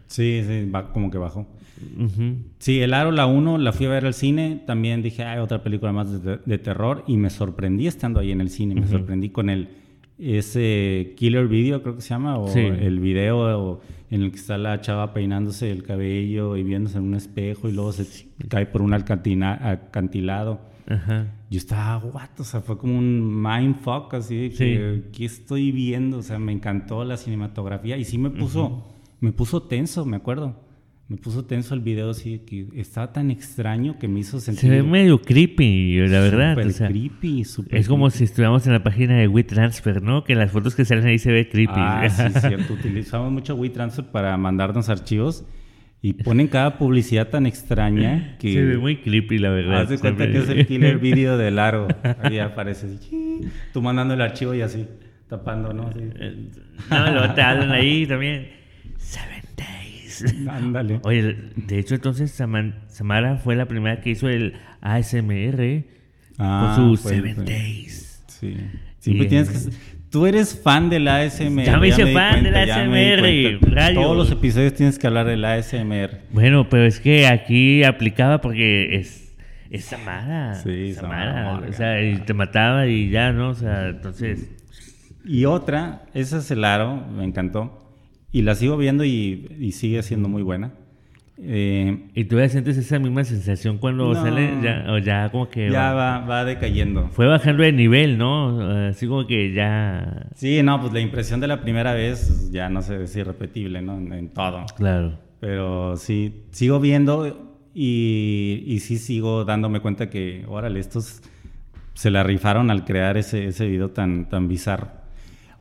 [0.07, 1.47] Sí, sí, va como que bajó.
[1.97, 2.35] Ujú.
[2.59, 4.61] Sí, El Aro, la 1, la fui a ver al cine.
[4.65, 7.03] También dije, hay otra película más de, de terror.
[7.07, 8.75] Y me sorprendí estando ahí en el cine.
[8.75, 9.69] Me sorprendí con el
[10.19, 12.37] ese Killer Video, creo que se llama.
[12.37, 12.59] O Sí.
[12.59, 17.05] el video o- en el que está la chava peinándose el cabello y viéndose en
[17.05, 17.69] un espejo.
[17.69, 18.05] Y luego se
[18.49, 20.59] cae por un acantilado.
[20.87, 21.27] Ajá.
[21.49, 22.29] Yo estaba, what?
[22.39, 26.17] O sea, fue como un mindfuck, así de que, ¿qué estoy viendo?
[26.17, 28.87] O sea, me encantó la cinematografía y sí me puso,
[29.21, 30.55] me puso tenso, me acuerdo.
[31.11, 34.61] Me puso tenso el video, así que estaba tan extraño que me hizo sentir.
[34.61, 36.57] Se ve medio creepy, la verdad.
[36.57, 38.17] o sea, creepy, súper es como creepy.
[38.17, 40.23] si estuviéramos en la página de WeTransfer, ¿no?
[40.23, 41.73] Que en las fotos que salen ahí se ve creepy.
[41.75, 42.75] Ah, sí, cierto.
[42.75, 45.43] Utilizamos mucho WeTransfer para mandarnos archivos
[46.01, 48.53] y ponen cada publicidad tan extraña que.
[48.53, 49.81] Se ve muy creepy, la verdad.
[49.81, 51.89] Haz de cuenta que es el killer video de largo.
[52.23, 52.87] Ahí aparece.
[53.73, 54.87] Tú mandando el archivo y así,
[55.27, 55.89] tapando, ¿no?
[55.89, 55.99] Así.
[56.89, 58.61] No, luego te hablan ahí también.
[59.11, 59.50] Days.
[60.49, 60.99] Ándale.
[61.03, 65.83] Oye, de hecho, entonces Saman- Samara fue la primera que hizo el ASMR
[66.37, 68.23] Ah, con su fue- Seven fue- Days.
[68.27, 68.57] Sí.
[68.99, 69.75] Siempre Y, tienes que.
[70.09, 71.63] Tú eres fan del ASMR.
[71.65, 73.93] Ya me hice fan del me di ASMR, cuenta.
[73.93, 76.21] Todos los episodios tienes que hablar del ASMR.
[76.31, 79.33] Bueno, pero es que aquí aplicaba porque es,
[79.69, 80.55] es Samara.
[80.55, 81.43] Sí, Samara.
[81.45, 83.49] Samara o sea, y te mataba y ya, ¿no?
[83.49, 84.49] O sea, entonces.
[85.23, 87.80] Y otra, esa es el aro, me encantó.
[88.31, 90.71] Y la sigo viendo y, y sigue siendo muy buena.
[91.43, 94.21] Eh, ¿Y tú ya sientes esa misma sensación cuando No.
[94.21, 94.53] sale?
[94.63, 95.69] Ya, o ya como que...
[95.71, 97.09] ya va- va, va decayendo.
[97.09, 98.61] Fue bajando de nivel, ¿no?
[98.89, 100.27] Así como que ya...
[100.35, 103.97] Sí, no, pues la impresión de la primera vez ya no sé, es irrepetible, ¿no?
[103.97, 104.65] En, en todo.
[104.77, 105.17] Claro.
[105.39, 111.21] Pero sí, sigo viendo y, y sí sigo dándome cuenta que, órale, estos
[111.95, 114.89] se la rifaron al crear ese, ese video tan, tan bizarro.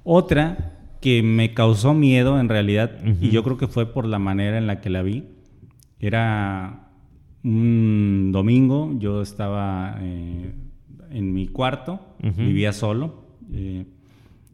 [0.04, 4.58] Otra que me causó miedo en realidad, y yo creo que fue por la manera
[4.58, 5.24] en la que la vi,
[5.98, 6.88] era
[7.42, 10.52] un domingo, yo estaba eh,
[11.10, 12.00] en mi cuarto,
[12.36, 13.86] vivía solo, eh,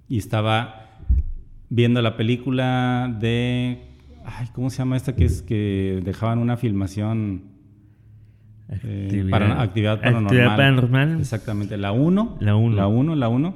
[0.09, 0.86] y estaba
[1.68, 3.82] viendo la película de...
[4.24, 7.42] Ay, ¿Cómo se llama esta que es que dejaban una filmación?
[8.68, 10.24] eh, para- actividad paranormal.
[10.26, 11.20] Actividad paranormal.
[11.20, 12.38] Exactamente, la 1.
[12.40, 12.76] La uno.
[12.76, 13.55] La 1, la 1.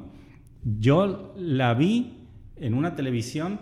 [0.79, 2.20] Yo la vi
[2.61, 3.59] en una televisión.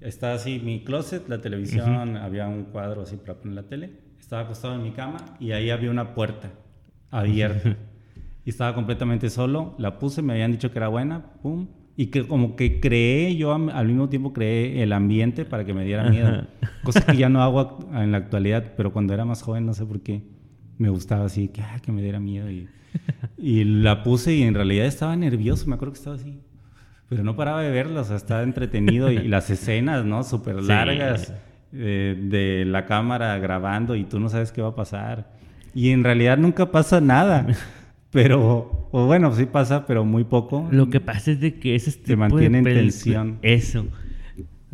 [0.00, 3.90] Está así mi closet, la televisión, había un cuadro así para poner la tele.
[4.18, 6.50] Estaba acostado en mi cama y ahí había una puerta
[7.10, 7.76] abierta.
[8.44, 9.74] y estaba completamente solo.
[9.78, 11.68] La puse, me habían dicho que era buena, pum.
[11.96, 15.84] Y que como que creé, yo al mismo tiempo creé el ambiente para que me
[15.84, 16.46] diera miedo.
[16.82, 19.84] Cosa que ya no hago en la actualidad, pero cuando era más joven, no sé
[19.84, 20.22] por qué,
[20.78, 22.50] me gustaba así, que, ah, que me diera miedo.
[22.50, 22.68] Y,
[23.36, 26.40] y la puse y en realidad estaba nervioso, me acuerdo que estaba así.
[27.10, 29.10] Pero no paraba de verla, o sea, estaba entretenido.
[29.10, 30.22] y las escenas, ¿no?
[30.22, 30.68] Súper Sí.
[30.68, 31.34] largas
[31.74, 35.30] eh, de la cámara grabando y tú no sabes qué va a pasar.
[35.74, 37.46] Y en realidad nunca pasa nada.
[38.12, 40.66] Pero, o bueno, sí pasa, pero muy poco.
[40.72, 43.38] Lo que pasa es de que ese tipo mantiene en de tensión.
[43.42, 43.86] Eso.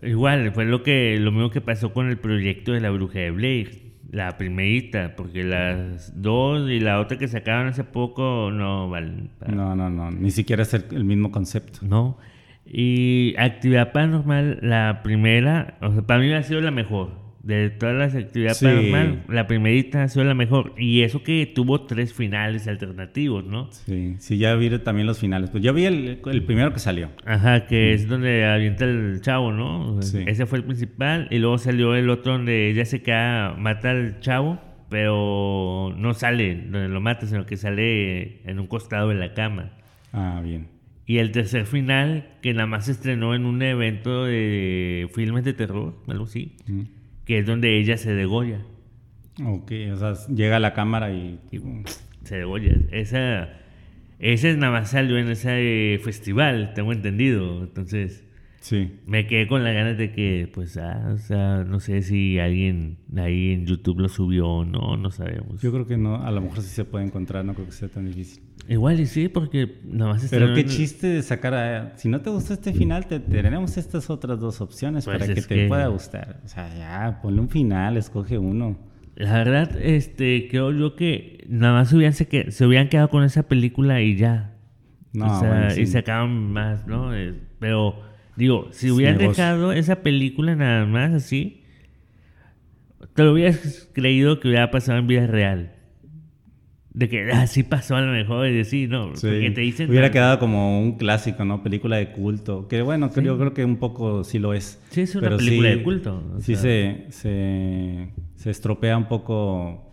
[0.02, 3.30] Igual, fue lo que lo mismo que pasó con el proyecto de la bruja de
[3.32, 9.30] Blair, la primerita, porque las dos y la otra que sacaron hace poco no valen.
[9.38, 11.80] para- No, no, no, ni siquiera es el, el mismo concepto.
[11.82, 12.18] ¿no?
[12.64, 17.25] Y Actividad Paranormal, la primera, o sea, para mí ha sido la mejor.
[17.46, 18.64] De todas las actividades Sí.
[18.64, 20.74] paranormal, la primerita ha sido la mejor.
[20.76, 23.70] Y eso que tuvo tres finales alternativos, ¿no?
[23.70, 25.50] Sí, sí, ya vi también los finales.
[25.50, 27.10] Pues yo vi el, el primero que salió.
[27.24, 30.02] Ajá, que es donde avienta el chavo, ¿no?
[30.02, 30.24] Sí.
[30.26, 31.28] Ese fue el principal.
[31.30, 34.58] Y luego salió el otro donde ella se queda, mata al chavo,
[34.90, 39.70] pero no sale donde lo mata, sino que sale en un costado de la cama.
[40.12, 40.66] Ah, bien.
[41.06, 45.52] Y el tercer final, que nada más se estrenó en un evento de filmes de
[45.52, 46.80] terror, algo así, Mm.
[47.26, 48.60] Que es donde ella se degolla.
[49.44, 51.38] Ok, o sea, llega a la cámara y...
[52.24, 52.72] Se degolla.
[52.90, 53.50] Esa,
[54.18, 57.62] ese nada más salió en ese festival, tengo entendido.
[57.64, 58.22] Entonces,
[58.60, 58.98] Sí.
[59.06, 62.96] me quedé con las ganas de que, pues, ah, o sea, no sé si alguien
[63.16, 65.60] ahí en YouTube lo subió o no, no sabemos.
[65.62, 67.88] Yo creo que no, a lo mejor sí se puede encontrar, no creo que sea
[67.88, 68.42] tan difícil.
[68.68, 71.96] Igual y sí, porque nada más Pero qué chiste de sacar a...
[71.96, 75.40] Si no te gustó este final, te tenemos estas otras dos opciones Pues para que
[75.40, 76.40] te que- pueda gustar.
[76.44, 78.76] O sea, ya, ponle un final, escoge uno.
[79.14, 83.08] La verdad, este, creo yo que nada más se hubieran, se, que- se hubieran quedado
[83.08, 84.54] con esa película y ya.
[85.12, 85.82] No, O sea, bueno, sí.
[85.82, 87.12] y sacaban más, ¿no?
[87.60, 88.02] Pero,
[88.36, 91.62] digo, si hubieran dejado esa película nada más así,
[93.14, 95.72] te lo hubieras creído que hubiera pasado en vida real.
[96.96, 99.14] De que así pasó a lo mejor, y de sí, no.
[99.14, 99.26] Sí.
[99.28, 99.88] Porque te dicen.
[99.90, 101.62] Hubiera quedado como un clásico, ¿no?
[101.62, 102.66] Película de culto.
[102.68, 104.82] Que bueno, que yo creo que un poco sí lo es.
[104.90, 106.24] Sí, es una Pero película sí- de culto.
[106.36, 109.90] o Sí se, se, se estropea un poco,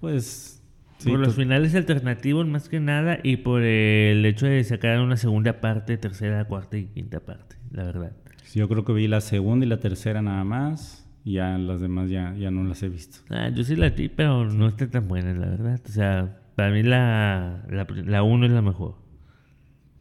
[0.00, 0.62] pues...
[0.96, 5.16] sí, por los finales alternativos más que nada y por el hecho de sacar una
[5.18, 8.12] segunda parte, tercera, cuarta y quinta parte, la verdad.
[8.44, 10.97] sí, yo creo que vi la segunda y la tercera nada más.
[11.24, 13.18] Ya las demás ya, ya no las he visto.
[13.30, 15.80] Ah, yo sí la vi, pero no está tan buena, la verdad.
[15.84, 18.94] O sea, para mí la, la, la uno es la mejor.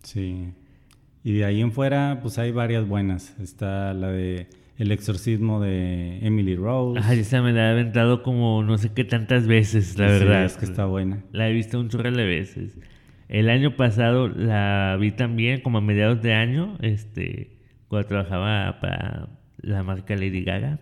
[0.03, 0.53] Sí.
[1.24, 3.38] Y de ahí en fuera, pues hay varias buenas.
[3.41, 4.47] Está la de
[4.78, 7.01] El exorcismo de Emily Rose.
[7.03, 10.45] Ay, esa me la he aventado como no sé qué tantas veces, la Sí, verdad.
[10.45, 11.24] es que está buena.
[11.34, 12.78] La he visto un chorro de veces.
[13.28, 17.57] El año pasado la vi también, como a mediados de año, este,
[17.89, 20.80] cuando trabajaba para la marca Lady Gaga.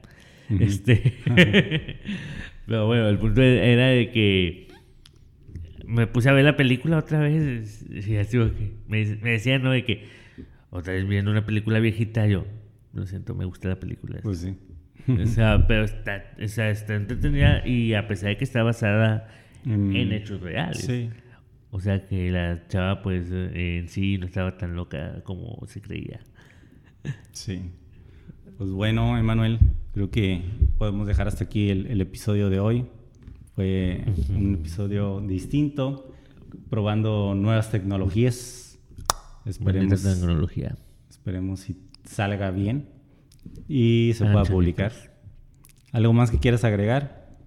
[0.59, 1.15] Este,
[2.65, 4.67] pero bueno, el punto era de que
[5.85, 8.37] me puse a ver la película otra vez y así
[8.87, 9.71] me, me decían, ¿no?
[9.71, 10.05] De que
[10.69, 12.45] otra vez viendo una película viejita, yo,
[12.93, 14.19] lo siento, me gusta la película.
[14.23, 14.55] Pues sí.
[15.07, 19.27] O sea, pero está, o sea, está entretenida y a pesar de que está basada
[19.65, 19.95] Mm.
[19.95, 20.77] en hechos reales.
[20.85, 21.09] Sí.
[21.71, 26.19] O sea que la chava pues en sí no estaba tan loca como se creía.
[27.31, 27.71] Sí.
[28.59, 29.59] Pues bueno, Emanuel,
[29.95, 30.41] creo que
[30.77, 32.85] podemos dejar hasta aquí el, el episodio de hoy.
[33.55, 36.13] Fue un episodio distinto,
[36.69, 38.77] probando nuevas tecnologías.
[39.45, 40.75] Esperemos, tecnología.
[41.09, 42.89] Esperemos si salga bien
[43.69, 44.91] y se pueda publicar.
[45.93, 47.37] ¿Algo más que quieras agregar?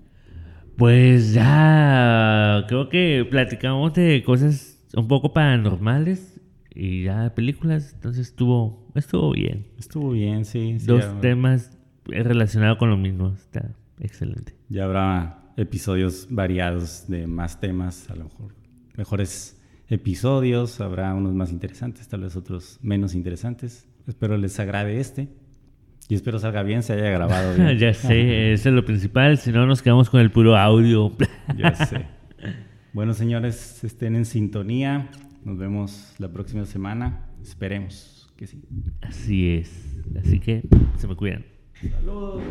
[0.78, 6.40] Pues ya creo que platicamos de cosas un poco paranormales
[6.74, 9.66] y ya películas, entonces estuvo, estuvo bien.
[9.78, 10.76] Estuvo bien, sí.
[10.78, 11.77] sí, Dos temas
[12.09, 14.54] relacionados con lo mismo, está excelente.
[14.68, 18.54] Ya habrá episodios variados de más temas, a lo mejor
[18.96, 23.88] mejores episodios, habrá unos más interesantes, tal vez otros menos interesantes.
[24.06, 25.28] Espero les agrade este
[26.09, 27.78] y espero salga bien, se haya grabado bien.
[27.78, 31.12] ya sé, eso es lo principal, si no nos quedamos con el puro audio.
[31.56, 32.06] Ya sé.
[32.92, 35.11] Bueno, señores, estén en sintonía.
[35.44, 37.26] Nos vemos la próxima semana.
[37.42, 38.62] Esperemos que sí.
[39.02, 40.62] Así es, así que
[40.96, 41.57] se me cuidan.
[41.80, 42.42] Saludos.